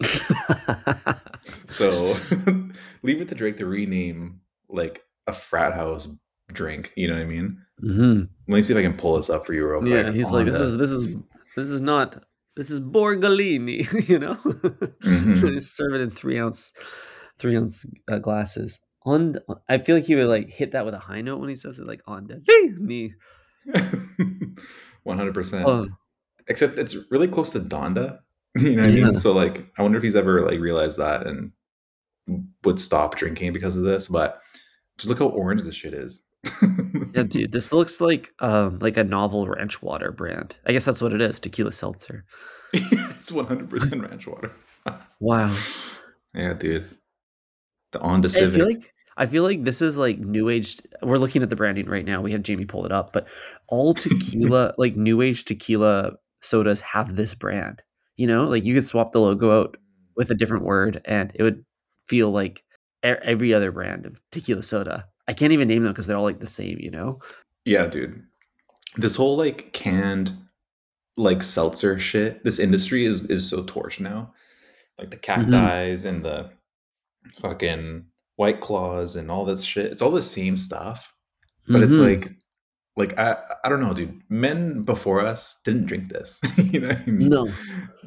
So 1.66 2.16
leave 3.02 3.20
it 3.20 3.28
to 3.28 3.34
Drake 3.34 3.56
to 3.58 3.66
rename 3.66 4.40
like 4.68 5.02
a 5.26 5.32
frat 5.32 5.72
house 5.72 6.08
drink. 6.52 6.92
You 6.96 7.08
know 7.08 7.14
what 7.14 7.22
I 7.22 7.26
mean? 7.26 7.58
Mhm. 7.82 8.28
Let 8.48 8.56
me 8.56 8.62
see 8.62 8.72
if 8.72 8.78
I 8.78 8.82
can 8.82 8.96
pull 8.96 9.16
this 9.16 9.30
up 9.30 9.46
for 9.46 9.54
you 9.54 9.66
real 9.68 9.80
quick. 9.80 9.90
Yeah, 10.06 10.12
he's 10.12 10.30
like, 10.32 10.46
this 10.46 10.60
is 10.60 10.76
this 10.76 10.90
is 10.90 11.06
this 11.56 11.70
is 11.70 11.80
not 11.80 12.22
this 12.56 12.70
is 12.70 12.80
Borgolini, 12.80 14.08
you 14.08 14.18
know. 14.18 14.34
Mhm. 14.36 15.52
He's 15.54 15.70
serving 15.70 16.02
in 16.02 16.10
three 16.10 16.38
ounce, 16.38 16.72
three 17.38 17.56
ounce 17.56 17.86
uh, 18.10 18.18
glasses. 18.18 18.78
On, 19.06 19.36
I 19.68 19.78
feel 19.78 19.96
like 19.96 20.04
he 20.04 20.14
would 20.14 20.26
like 20.26 20.50
hit 20.50 20.72
that 20.72 20.84
with 20.84 20.92
a 20.94 20.98
high 20.98 21.22
note 21.22 21.38
when 21.40 21.48
he 21.48 21.56
says 21.56 21.78
it, 21.78 21.86
like 21.86 22.02
on 22.06 22.26
the 22.26 22.42
me. 22.78 23.14
One 25.04 25.16
hundred 25.16 25.34
percent. 25.34 25.66
Except 26.50 26.76
it's 26.78 26.96
really 27.10 27.28
close 27.28 27.50
to 27.50 27.60
Donda. 27.60 28.18
You 28.58 28.74
know 28.74 28.82
what 28.82 28.90
I 28.90 28.94
mean? 28.94 29.14
So 29.14 29.30
like, 29.30 29.64
I 29.78 29.82
wonder 29.82 29.96
if 29.96 30.02
he's 30.02 30.16
ever 30.16 30.44
like 30.44 30.58
realized 30.58 30.98
that 30.98 31.24
and 31.24 31.52
would 32.64 32.80
stop 32.80 33.14
drinking 33.14 33.52
because 33.52 33.76
of 33.76 33.84
this. 33.84 34.08
But 34.08 34.40
just 34.98 35.08
look 35.08 35.20
how 35.20 35.28
orange 35.28 35.62
this 35.62 35.76
shit 35.76 35.94
is. 35.94 36.22
yeah, 37.14 37.22
dude, 37.22 37.52
this 37.52 37.72
looks 37.72 38.00
like 38.00 38.30
um 38.40 38.80
like 38.80 38.96
a 38.96 39.04
novel 39.04 39.46
ranch 39.46 39.80
water 39.82 40.10
brand. 40.10 40.56
I 40.66 40.72
guess 40.72 40.84
that's 40.84 41.00
what 41.00 41.12
it 41.12 41.20
is, 41.20 41.38
tequila 41.38 41.70
seltzer. 41.70 42.24
it's 42.72 43.30
one 43.30 43.46
hundred 43.46 43.70
percent 43.70 44.02
ranch 44.02 44.26
water. 44.26 44.50
Wow. 45.20 45.54
Yeah, 46.34 46.54
dude. 46.54 46.90
The 47.92 48.00
Honda 48.00 48.26
I 48.26 48.30
Civic. 48.30 48.54
feel 48.54 48.66
like 48.66 48.94
I 49.16 49.26
feel 49.26 49.44
like 49.44 49.62
this 49.62 49.80
is 49.80 49.96
like 49.96 50.18
new 50.18 50.48
age. 50.48 50.78
We're 51.02 51.18
looking 51.18 51.44
at 51.44 51.50
the 51.50 51.56
branding 51.56 51.88
right 51.88 52.04
now. 52.04 52.20
We 52.20 52.32
have 52.32 52.42
Jamie 52.42 52.64
pull 52.64 52.84
it 52.84 52.90
up, 52.90 53.12
but 53.12 53.28
all 53.68 53.94
tequila, 53.94 54.74
like 54.76 54.96
new 54.96 55.22
age 55.22 55.44
tequila 55.44 56.14
sodas, 56.40 56.80
have 56.80 57.16
this 57.16 57.34
brand. 57.34 57.82
You 58.16 58.26
know, 58.26 58.44
like 58.48 58.64
you 58.64 58.74
could 58.74 58.86
swap 58.86 59.12
the 59.12 59.20
logo 59.20 59.60
out 59.60 59.76
with 60.16 60.30
a 60.30 60.34
different 60.34 60.64
word, 60.64 61.00
and 61.04 61.32
it 61.34 61.42
would 61.42 61.64
feel 62.06 62.30
like 62.30 62.62
every 63.02 63.54
other 63.54 63.72
brand 63.72 64.04
of 64.06 64.20
tequila 64.30 64.62
soda. 64.62 65.06
I 65.28 65.32
can't 65.32 65.52
even 65.52 65.68
name 65.68 65.84
them 65.84 65.92
because 65.92 66.06
they're 66.06 66.16
all 66.16 66.24
like 66.24 66.40
the 66.40 66.46
same. 66.46 66.78
You 66.80 66.90
know? 66.90 67.20
Yeah, 67.64 67.86
dude. 67.86 68.22
This 68.96 69.14
whole 69.14 69.36
like 69.36 69.72
canned 69.72 70.32
like 71.16 71.42
seltzer 71.42 71.98
shit, 71.98 72.42
this 72.44 72.58
industry 72.58 73.04
is 73.06 73.24
is 73.26 73.48
so 73.48 73.62
torched 73.64 74.00
now. 74.00 74.32
Like 74.98 75.10
the 75.10 75.16
cacti 75.16 75.84
and 76.04 76.24
the 76.24 76.50
fucking 77.38 78.04
white 78.36 78.60
claws 78.60 79.16
and 79.16 79.30
all 79.30 79.44
this 79.44 79.62
shit. 79.62 79.92
It's 79.92 80.02
all 80.02 80.10
the 80.10 80.22
same 80.22 80.56
stuff. 80.56 81.12
But 81.68 81.82
it's 81.82 81.96
Mhm. 81.96 82.20
like 82.20 82.32
like 82.96 83.18
I 83.18 83.36
I 83.64 83.68
don't 83.68 83.80
know, 83.80 83.94
dude. 83.94 84.20
Men 84.28 84.82
before 84.82 85.20
us 85.20 85.56
didn't 85.64 85.86
drink 85.86 86.08
this. 86.08 86.40
you 86.56 86.80
know 86.80 86.88
what 86.88 86.98
I 86.98 87.10
mean? 87.10 87.28
no, 87.28 87.48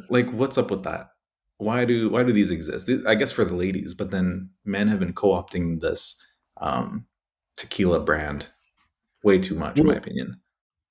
Like 0.10 0.32
what's 0.32 0.58
up 0.58 0.72
with 0.72 0.84
that? 0.84 1.10
Why 1.58 1.86
do 1.86 2.10
why 2.10 2.24
do 2.24 2.34
these 2.34 2.52
exist? 2.52 2.90
I 3.08 3.16
guess 3.16 3.32
for 3.32 3.46
the 3.46 3.56
ladies, 3.56 3.94
but 3.94 4.12
then 4.12 4.50
men 4.66 4.88
have 4.90 5.00
been 5.00 5.14
co-opting 5.14 5.82
this 5.82 6.22
um 6.58 7.06
tequila 7.58 8.00
brand 8.00 8.48
way 9.24 9.40
too 9.40 9.56
much 9.56 9.78
in 9.80 9.86
my 9.88 9.96
opinion. 9.96 10.40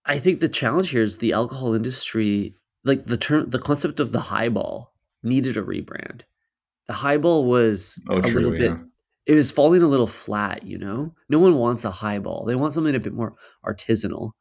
I 0.06 0.18
think 0.18 0.40
the 0.40 0.48
challenge 0.48 0.90
here 0.90 1.02
is 1.02 1.18
the 1.18 1.32
alcohol 1.32 1.74
industry, 1.74 2.56
like 2.84 3.06
the 3.06 3.16
term, 3.16 3.50
the 3.50 3.58
concept 3.58 4.00
of 4.00 4.12
the 4.12 4.20
highball 4.20 4.94
needed 5.22 5.56
a 5.56 5.62
rebrand. 5.62 6.22
The 6.88 6.94
highball 6.94 7.44
was 7.44 8.00
Oh, 8.08 8.14
a 8.14 8.20
little 8.22 8.50
true, 8.50 8.50
bit 8.58 8.70
yeah. 8.72 8.78
It 9.26 9.34
was 9.34 9.50
falling 9.52 9.82
a 9.82 9.86
little 9.86 10.06
flat, 10.06 10.64
you 10.64 10.78
know? 10.78 11.14
No 11.28 11.38
one 11.38 11.56
wants 11.56 11.84
a 11.84 11.90
highball. 11.90 12.44
They 12.44 12.54
want 12.56 12.74
something 12.74 12.94
a 12.94 13.00
bit 13.00 13.12
more 13.14 13.34
artisanal 13.64 14.32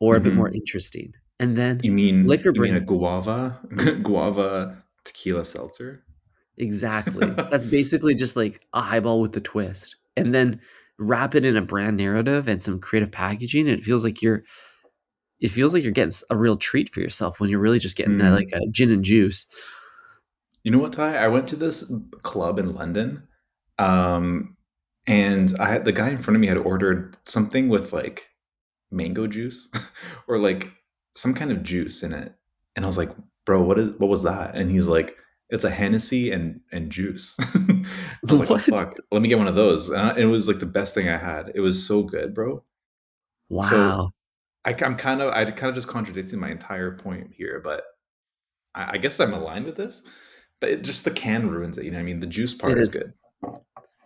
or 0.00 0.16
a 0.16 0.20
bit 0.20 0.34
more 0.34 0.48
interesting. 0.50 1.12
And 1.40 1.56
then 1.56 1.80
You 1.82 1.90
mean 1.92 2.26
liquor 2.26 2.52
you 2.54 2.60
mean 2.62 2.74
a 2.76 2.80
guava 2.80 3.58
guava 4.02 4.82
tequila 5.04 5.44
seltzer? 5.44 6.04
exactly. 6.58 7.26
That's 7.50 7.66
basically 7.66 8.14
just 8.14 8.36
like 8.36 8.64
a 8.74 8.80
highball 8.82 9.20
with 9.20 9.32
the 9.32 9.40
twist. 9.40 9.96
And 10.16 10.34
then 10.34 10.60
wrap 10.98 11.34
it 11.34 11.44
in 11.44 11.56
a 11.56 11.62
brand 11.62 11.96
narrative 11.96 12.46
and 12.46 12.62
some 12.62 12.78
creative 12.78 13.10
packaging 13.10 13.66
and 13.68 13.78
it 13.78 13.84
feels 13.84 14.04
like 14.04 14.22
you're 14.22 14.44
it 15.40 15.48
feels 15.50 15.74
like 15.74 15.82
you're 15.82 15.90
getting 15.90 16.14
a 16.30 16.36
real 16.36 16.56
treat 16.56 16.92
for 16.92 17.00
yourself 17.00 17.40
when 17.40 17.50
you're 17.50 17.58
really 17.58 17.80
just 17.80 17.96
getting 17.96 18.20
a, 18.20 18.24
Mm. 18.24 18.34
like 18.36 18.50
a 18.52 18.60
gin 18.70 18.92
and 18.92 19.02
juice. 19.04 19.46
You 20.62 20.70
know 20.70 20.78
what, 20.78 20.92
Ty? 20.92 21.16
I 21.16 21.26
went 21.26 21.48
to 21.48 21.56
this 21.56 21.90
club 22.22 22.60
in 22.60 22.74
London, 22.74 23.26
um, 23.82 24.56
and 25.06 25.52
I 25.58 25.68
had 25.68 25.84
the 25.84 25.92
guy 25.92 26.10
in 26.10 26.18
front 26.18 26.36
of 26.36 26.40
me 26.40 26.46
had 26.46 26.58
ordered 26.58 27.16
something 27.24 27.68
with 27.68 27.92
like 27.92 28.28
mango 28.90 29.26
juice 29.26 29.68
or 30.28 30.38
like 30.38 30.70
some 31.14 31.34
kind 31.34 31.50
of 31.52 31.62
juice 31.62 32.02
in 32.02 32.12
it, 32.12 32.34
and 32.76 32.84
I 32.84 32.88
was 32.88 32.98
like, 32.98 33.10
"Bro, 33.46 33.62
what 33.62 33.78
is 33.78 33.92
what 33.98 34.08
was 34.10 34.22
that?" 34.24 34.54
And 34.54 34.70
he's 34.70 34.88
like, 34.88 35.16
"It's 35.50 35.64
a 35.64 35.70
Hennessy 35.70 36.30
and 36.32 36.60
and 36.72 36.90
juice." 36.92 37.36
I 37.54 37.84
was 38.30 38.40
like, 38.40 38.50
"Oh 38.50 38.58
fuck, 38.58 38.96
let 39.10 39.22
me 39.22 39.28
get 39.28 39.38
one 39.38 39.48
of 39.48 39.56
those." 39.56 39.88
And 39.90 40.00
I- 40.00 40.16
it 40.18 40.26
was 40.26 40.48
like 40.48 40.60
the 40.60 40.66
best 40.66 40.94
thing 40.94 41.08
I 41.08 41.18
had. 41.18 41.52
It 41.54 41.60
was 41.60 41.84
so 41.86 42.02
good, 42.02 42.34
bro. 42.34 42.64
Wow. 43.48 44.12
I, 44.64 44.70
I'm 44.82 44.96
kind 44.96 45.20
of 45.20 45.32
I 45.34 45.44
kind 45.50 45.68
of 45.70 45.74
just 45.74 45.88
contradicting 45.88 46.38
my 46.38 46.50
entire 46.50 46.96
point 46.96 47.32
here, 47.34 47.60
but 47.62 47.84
I, 48.74 48.92
I 48.94 48.98
guess 48.98 49.20
I'm 49.20 49.34
aligned 49.34 49.66
with 49.66 49.76
this. 49.76 50.02
But 50.60 50.70
it, 50.70 50.84
just 50.84 51.04
the 51.04 51.10
can 51.10 51.48
ruins 51.50 51.78
it. 51.78 51.84
You 51.84 51.90
know, 51.90 51.98
what 51.98 52.02
I 52.02 52.04
mean, 52.04 52.20
the 52.20 52.26
juice 52.26 52.54
part 52.54 52.78
is 52.78 52.88
is. 52.88 52.94
good. 52.94 53.12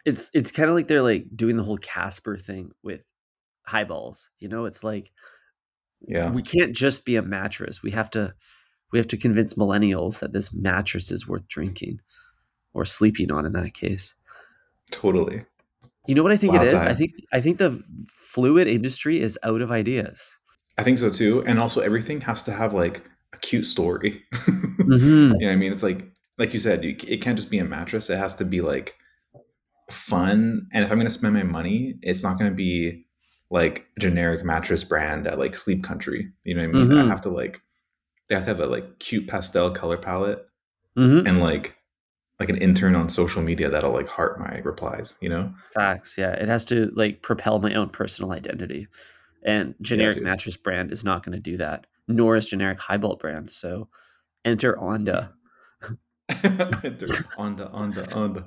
It's 0.07 0.31
it's 0.35 0.53
kind 0.53 0.71
of 0.71 0.77
like 0.77 0.89
they're 0.89 1.03
like 1.03 1.27
doing 1.37 1.59
the 1.59 1.65
whole 1.65 1.79
Casper 1.79 2.39
thing 2.39 2.73
with 2.85 3.03
highballs. 3.65 4.31
You 4.41 4.49
know, 4.49 4.67
it's 4.67 4.85
like 4.85 5.13
Yeah, 6.07 6.31
we 6.31 6.43
can't 6.43 6.75
just 6.75 7.05
be 7.05 7.17
a 7.17 7.23
mattress. 7.23 7.83
We 7.83 7.91
have 7.93 8.11
to 8.13 8.35
we 8.93 8.99
have 8.99 9.09
to 9.09 9.17
convince 9.19 9.55
millennials 9.55 10.21
that 10.21 10.33
this 10.33 10.53
mattress 10.55 11.11
is 11.13 11.29
worth 11.29 11.49
drinking 11.49 12.01
or 12.75 12.85
sleeping 12.87 13.33
on 13.33 13.47
in 13.47 13.53
that 13.55 13.75
case. 13.75 14.15
totally. 14.91 15.45
You 16.07 16.15
know 16.15 16.23
what 16.23 16.33
I 16.33 16.37
think 16.37 16.53
Wow, 16.53 16.63
it 16.63 16.73
is? 16.73 16.85
I 16.85 16.95
think 16.95 17.13
I 17.33 17.41
think 17.41 17.59
the 17.59 17.83
fluid 18.09 18.69
industry 18.69 19.21
is 19.21 19.39
out 19.43 19.61
of 19.61 19.71
ideas. 19.73 20.37
I 20.79 20.83
think 20.85 20.99
so 20.99 21.11
too. 21.11 21.43
And 21.47 21.59
also, 21.59 21.81
everything 21.81 22.21
has 22.23 22.43
to 22.45 22.53
have 22.53 22.75
like 22.75 23.03
a 23.33 23.39
cute 23.39 23.67
story. 23.67 24.23
Mhm. 24.87 25.41
You 25.41 25.47
know 25.47 25.47
what 25.49 25.53
I 25.53 25.57
mean? 25.57 25.73
It's 25.73 25.83
like, 25.83 26.07
like 26.39 26.53
you 26.55 26.61
said, 26.61 26.85
you, 26.85 26.97
it 27.07 27.21
can't 27.21 27.37
just 27.37 27.51
be 27.51 27.59
a 27.59 27.65
mattress. 27.65 28.09
It 28.11 28.19
has 28.19 28.35
to 28.37 28.45
be 28.45 28.61
like 28.61 28.95
fun. 29.91 30.67
And 30.73 30.85
if 30.85 30.91
I'm 30.91 30.99
going 30.99 31.07
to 31.07 31.13
spend 31.13 31.35
my 31.35 31.43
money, 31.43 31.95
it's 32.03 32.23
not 32.23 32.39
going 32.39 32.51
to 32.51 32.55
be 32.55 33.05
like 33.51 33.87
a 33.97 34.01
generic 34.01 34.45
mattress 34.45 34.83
brand 34.85 35.27
at 35.27 35.39
like 35.39 35.55
Sleep 35.55 35.85
Country. 35.85 36.29
You 36.45 36.55
know 36.55 36.63
what 36.69 36.77
I 36.77 36.85
mean? 36.85 36.93
I 36.93 37.03
Mhm. 37.05 37.09
have 37.09 37.21
to 37.23 37.29
like, 37.31 37.61
they 38.29 38.35
have 38.35 38.45
to 38.45 38.51
have 38.51 38.61
a 38.61 38.67
like 38.67 38.99
cute 38.99 39.29
pastel 39.29 39.71
color 39.71 39.97
palette 39.97 40.45
Mhm. 40.97 41.29
and 41.29 41.41
like, 41.41 41.77
like 42.41 42.49
an 42.51 42.57
intern 42.59 42.95
on 42.97 43.09
social 43.09 43.43
media 43.43 43.71
that'll 43.71 43.93
like 43.93 44.09
heart 44.09 44.39
my 44.41 44.59
replies, 44.65 45.17
you 45.23 45.29
know? 45.29 45.55
Facts. 45.73 46.19
Yeah, 46.19 46.33
it 46.33 46.49
has 46.49 46.65
to 46.67 46.91
like 46.97 47.23
propel 47.23 47.61
my 47.61 47.73
own 47.75 47.89
personal 47.91 48.33
identity, 48.33 48.89
and 49.45 49.75
generic 49.81 50.17
dude. 50.17 50.25
mattress 50.25 50.57
brand 50.57 50.91
is 50.93 51.05
not 51.05 51.25
going 51.25 51.33
to 51.35 51.41
do 51.41 51.57
that. 51.59 51.87
Nor 52.09 52.37
is 52.37 52.47
generic 52.49 52.79
highball 52.81 53.17
brand. 53.17 53.51
So 53.51 53.89
enter 54.45 54.75
Onda. 54.75 55.33
Enter 56.29 57.07
Onda, 57.39 57.71
Onda, 57.71 57.73
on 57.73 57.91
the, 57.93 58.15
on 58.15 58.33
the. 58.35 58.45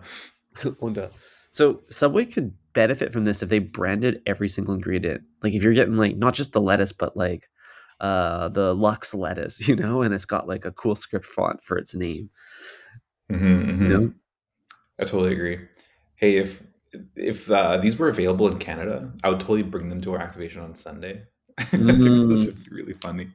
Onda. 0.81 1.11
So 1.51 1.81
Subway 1.89 2.25
could 2.25 2.53
benefit 2.73 3.11
from 3.11 3.25
this 3.25 3.41
if 3.41 3.49
they 3.49 3.59
branded 3.59 4.21
every 4.25 4.47
single 4.49 4.73
ingredient. 4.75 5.21
Like 5.41 5.53
if 5.53 5.63
you're 5.63 5.73
getting 5.73 5.97
like 5.97 6.15
not 6.17 6.33
just 6.35 6.53
the 6.53 6.61
lettuce, 6.61 6.91
but 6.91 7.17
like 7.17 7.49
uh 7.99 8.49
the 8.49 8.73
Lux 8.75 9.13
lettuce, 9.13 9.67
you 9.67 9.75
know, 9.75 10.01
and 10.01 10.13
it's 10.13 10.25
got 10.25 10.47
like 10.47 10.65
a 10.65 10.71
cool 10.71 10.95
script 10.95 11.25
font 11.25 11.63
for 11.63 11.77
its 11.77 11.95
name. 11.95 12.29
Mhm, 13.31 13.67
You 13.67 13.89
mhm. 13.89 13.89
know? 13.89 14.13
I 14.99 15.05
totally 15.05 15.33
agree. 15.33 15.59
Hey, 16.15 16.37
if 16.37 16.61
if 17.15 17.49
uh, 17.51 17.77
these 17.77 17.97
were 17.97 18.09
available 18.09 18.47
in 18.47 18.57
Canada, 18.57 19.11
I 19.23 19.29
would 19.29 19.39
totally 19.39 19.61
bring 19.61 19.89
them 19.89 20.01
to 20.01 20.13
our 20.13 20.19
activation 20.19 20.61
on 20.61 20.73
Sunday. 20.75 21.23
Think 21.59 21.77
this 21.77 22.45
Mm. 22.45 22.45
would 22.47 22.63
be 22.63 22.69
really 22.75 22.93
funny. 22.93 23.29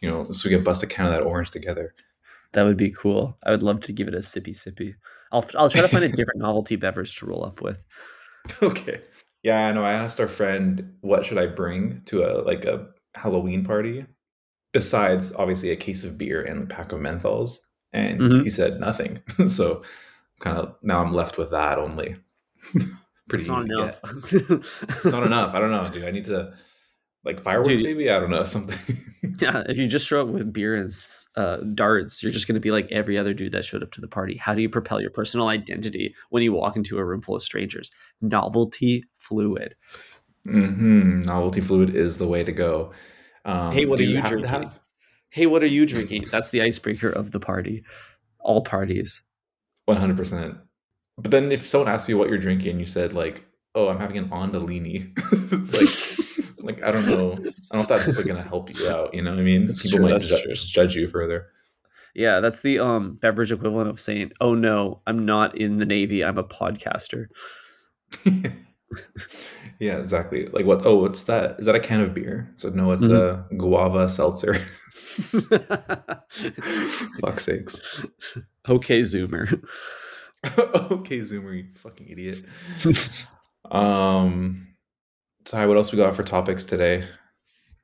You 0.00 0.10
know, 0.10 0.30
so 0.30 0.48
we 0.48 0.54
can 0.54 0.64
bust 0.64 0.82
a 0.82 0.86
can 0.86 1.06
of 1.06 1.12
that 1.12 1.22
orange 1.22 1.50
together. 1.50 1.94
That 2.52 2.64
would 2.64 2.76
be 2.76 2.90
cool. 2.90 3.38
I 3.44 3.50
would 3.50 3.62
love 3.62 3.80
to 3.82 3.92
give 3.92 4.08
it 4.08 4.14
a 4.14 4.18
sippy 4.18 4.50
sippy. 4.54 4.94
I'll 5.32 5.44
I'll 5.56 5.70
try 5.70 5.80
to 5.82 5.88
find 5.88 6.04
a 6.04 6.08
different 6.08 6.40
novelty 6.40 6.76
beverage 6.76 7.16
to 7.18 7.26
roll 7.26 7.44
up 7.44 7.60
with. 7.62 7.78
okay. 8.62 9.00
Yeah, 9.42 9.66
I 9.68 9.72
know. 9.72 9.84
I 9.84 9.92
asked 9.92 10.20
our 10.20 10.28
friend, 10.28 10.94
"What 11.00 11.24
should 11.26 11.38
I 11.38 11.46
bring 11.46 12.02
to 12.06 12.22
a 12.22 12.42
like 12.42 12.64
a 12.64 12.88
Halloween 13.14 13.64
party?" 13.64 14.06
Besides, 14.72 15.32
obviously, 15.34 15.70
a 15.70 15.76
case 15.76 16.04
of 16.04 16.16
beer 16.16 16.42
and 16.42 16.62
a 16.62 16.66
pack 16.66 16.92
of 16.92 17.00
menthols, 17.00 17.58
and 17.92 18.20
he 18.20 18.26
Mhm. 18.48 18.52
said 18.52 18.80
nothing. 18.80 19.20
So, 19.48 19.82
kinda 20.42 20.76
now 20.82 21.02
I'm 21.02 21.12
left 21.14 21.38
with 21.38 21.50
that 21.50 21.78
only. 21.78 22.16
Pretty 23.28 23.42
It's 23.44 23.48
not 23.48 23.60
easy 23.60 23.68
to 23.70 23.82
enough. 23.82 24.00
It's 25.04 25.12
not 25.12 25.24
enough. 25.24 25.54
I 25.54 25.58
don't 25.60 25.70
know, 25.70 25.88
dude. 25.90 26.04
I 26.04 26.10
need 26.10 26.24
to 26.26 26.54
like 27.24 27.42
fireworks, 27.42 27.68
Dude 27.68 27.82
maybe? 27.82 28.10
I 28.10 28.18
don't 28.20 28.30
know, 28.30 28.44
something. 28.56 28.78
Yeah, 29.40 29.62
if 29.68 29.78
you 29.78 29.86
just 29.86 30.06
show 30.06 30.22
up 30.22 30.28
with 30.28 30.52
beer 30.52 30.74
and 30.76 30.90
uh, 31.36 31.58
darts, 31.74 32.22
you're 32.22 32.32
just 32.32 32.46
gonna 32.48 32.60
be 32.60 32.70
like 32.72 32.90
every 32.90 33.16
other 33.16 33.32
dude 33.34 33.52
that 33.52 33.64
showed 33.64 33.82
up 33.82 33.92
to 33.92 34.00
the 34.00 34.08
party. 34.08 34.36
How 34.36 34.54
do 34.54 34.62
you 34.62 34.68
propel 34.68 35.00
your 35.00 35.10
personal 35.10 35.48
identity 35.48 36.14
when 36.30 36.42
you 36.42 36.52
walk 36.52 36.76
into 36.76 36.98
a 36.98 37.04
room 37.04 37.22
full 37.22 37.36
of 37.36 37.42
strangers? 37.42 37.90
Novelty 38.20 39.04
fluid. 39.16 39.74
Mhm. 40.46 41.24
Novelty 41.24 41.60
fluid 41.60 41.94
is 41.94 42.18
the 42.18 42.26
way 42.26 42.42
to 42.42 42.52
go. 42.52 42.92
"Hey, 43.44 43.50
Um, 43.52 43.88
what 43.90 44.00
are 44.00 44.02
you 44.02 44.16
you 44.16 44.22
drinking? 44.22 44.48
have 44.48 44.80
Hey, 45.30 45.46
what 45.46 45.62
are 45.62 45.66
you 45.66 45.86
drinking?" 45.86 46.24
That's 46.30 46.50
the 46.50 46.62
icebreaker 46.62 47.08
of 47.08 47.30
the 47.30 47.40
party. 47.40 47.84
All 48.40 48.62
parties. 48.62 49.22
100%. 49.88 50.56
But 51.18 51.30
then 51.30 51.52
if 51.52 51.68
someone 51.68 51.88
asks 51.92 52.08
you 52.08 52.18
what 52.18 52.28
you're 52.28 52.38
drinking, 52.38 52.80
you 52.80 52.86
said 52.86 53.12
like, 53.12 53.44
"Oh, 53.74 53.88
I'm 53.88 53.98
having 53.98 54.18
an 54.18 54.28
Ondalini." 54.30 55.16
It's 55.52 55.72
like 55.74 56.28
like, 56.62 56.82
I 56.82 56.92
don't 56.92 57.06
know. 57.06 57.32
I 57.32 57.36
don't 57.36 57.74
know 57.74 57.80
if 57.80 57.88
that's, 57.88 58.16
like, 58.16 58.26
gonna 58.26 58.42
help 58.42 58.76
you 58.78 58.88
out, 58.88 59.14
you 59.14 59.22
know 59.22 59.30
what 59.30 59.40
I 59.40 59.42
mean? 59.42 59.66
That's 59.66 59.82
People 59.82 59.98
true, 60.00 60.08
might 60.10 60.20
ju 60.20 60.54
judge 60.54 60.94
you 60.96 61.08
further. 61.08 61.46
Yeah, 62.14 62.40
that's 62.40 62.60
the, 62.60 62.78
um, 62.78 63.14
beverage 63.14 63.52
equivalent 63.52 63.88
of 63.88 63.98
saying, 63.98 64.32
"Oh, 64.40 64.54
no, 64.54 65.00
I'm 65.06 65.24
not 65.24 65.56
in 65.56 65.78
the 65.78 65.86
Navy, 65.86 66.22
I'm 66.24 66.38
a 66.38 66.44
podcaster." 66.44 67.26
Yeah, 69.78 69.96
exactly. 69.98 70.48
Like, 70.48 70.66
what 70.66 70.84
"Oh, 70.84 70.96
what's 70.96 71.22
that? 71.22 71.58
Is 71.58 71.64
that 71.64 71.74
a 71.74 71.80
can 71.80 72.02
of 72.02 72.12
beer?" 72.12 72.52
So, 72.56 72.68
"No, 72.68 72.92
it's 72.92 73.04
Mhm. 73.04 73.50
a 73.50 73.54
guava 73.56 74.10
seltzer." 74.10 74.54
Fuck's 77.20 77.44
sakes. 77.44 77.80
Okay, 78.68 79.00
Zoomer. 79.00 79.62
Okay, 80.92 81.18
Zoomer, 81.20 81.56
you 81.56 81.66
fucking 81.74 82.08
idiot. 82.08 82.44
Um, 83.70 84.68
Ty, 85.44 85.66
what 85.66 85.76
else 85.76 85.92
we 85.92 85.98
got 85.98 86.14
for 86.14 86.22
topics 86.22 86.64
today? 86.64 87.06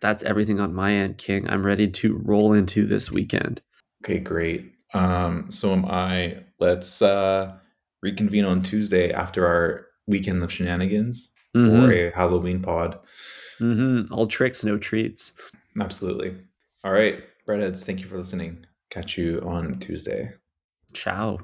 That's 0.01 0.23
everything 0.23 0.61
on 0.61 0.75
my 0.75 0.93
end, 0.93 1.19
King. 1.19 1.49
I'm 1.49 1.65
ready 1.67 1.89
to 1.89 2.21
roll 2.25 2.53
into 2.53 2.87
this 2.87 3.11
weekend. 3.11 3.61
Okay, 4.05 4.19
great. 4.19 4.73
Um, 4.95 5.51
so 5.51 5.73
am 5.73 5.85
I. 5.87 6.39
Let's 6.61 7.03
uh, 7.03 7.57
reconvene 8.03 8.45
on 8.45 8.63
Tuesday 8.63 9.13
after 9.13 9.47
our 9.47 9.87
weekend 10.07 10.43
of 10.43 10.53
shenanigans 10.53 11.31
for 11.53 11.59
Mhm. 11.61 12.09
a 12.13 12.17
Halloween 12.17 12.63
pod. 12.63 12.99
Mhm. 13.59 14.09
All 14.13 14.27
tricks, 14.29 14.65
no 14.65 14.79
treats. 14.79 15.33
Absolutely. 15.81 16.37
All 16.85 16.93
right, 16.93 17.25
breadheads, 17.47 17.85
thank 17.85 17.99
you 18.01 18.07
for 18.07 18.19
listening. 18.19 18.65
Catch 18.91 19.19
you 19.19 19.41
on 19.41 19.79
Tuesday. 19.81 20.33
Ciao. 20.93 21.41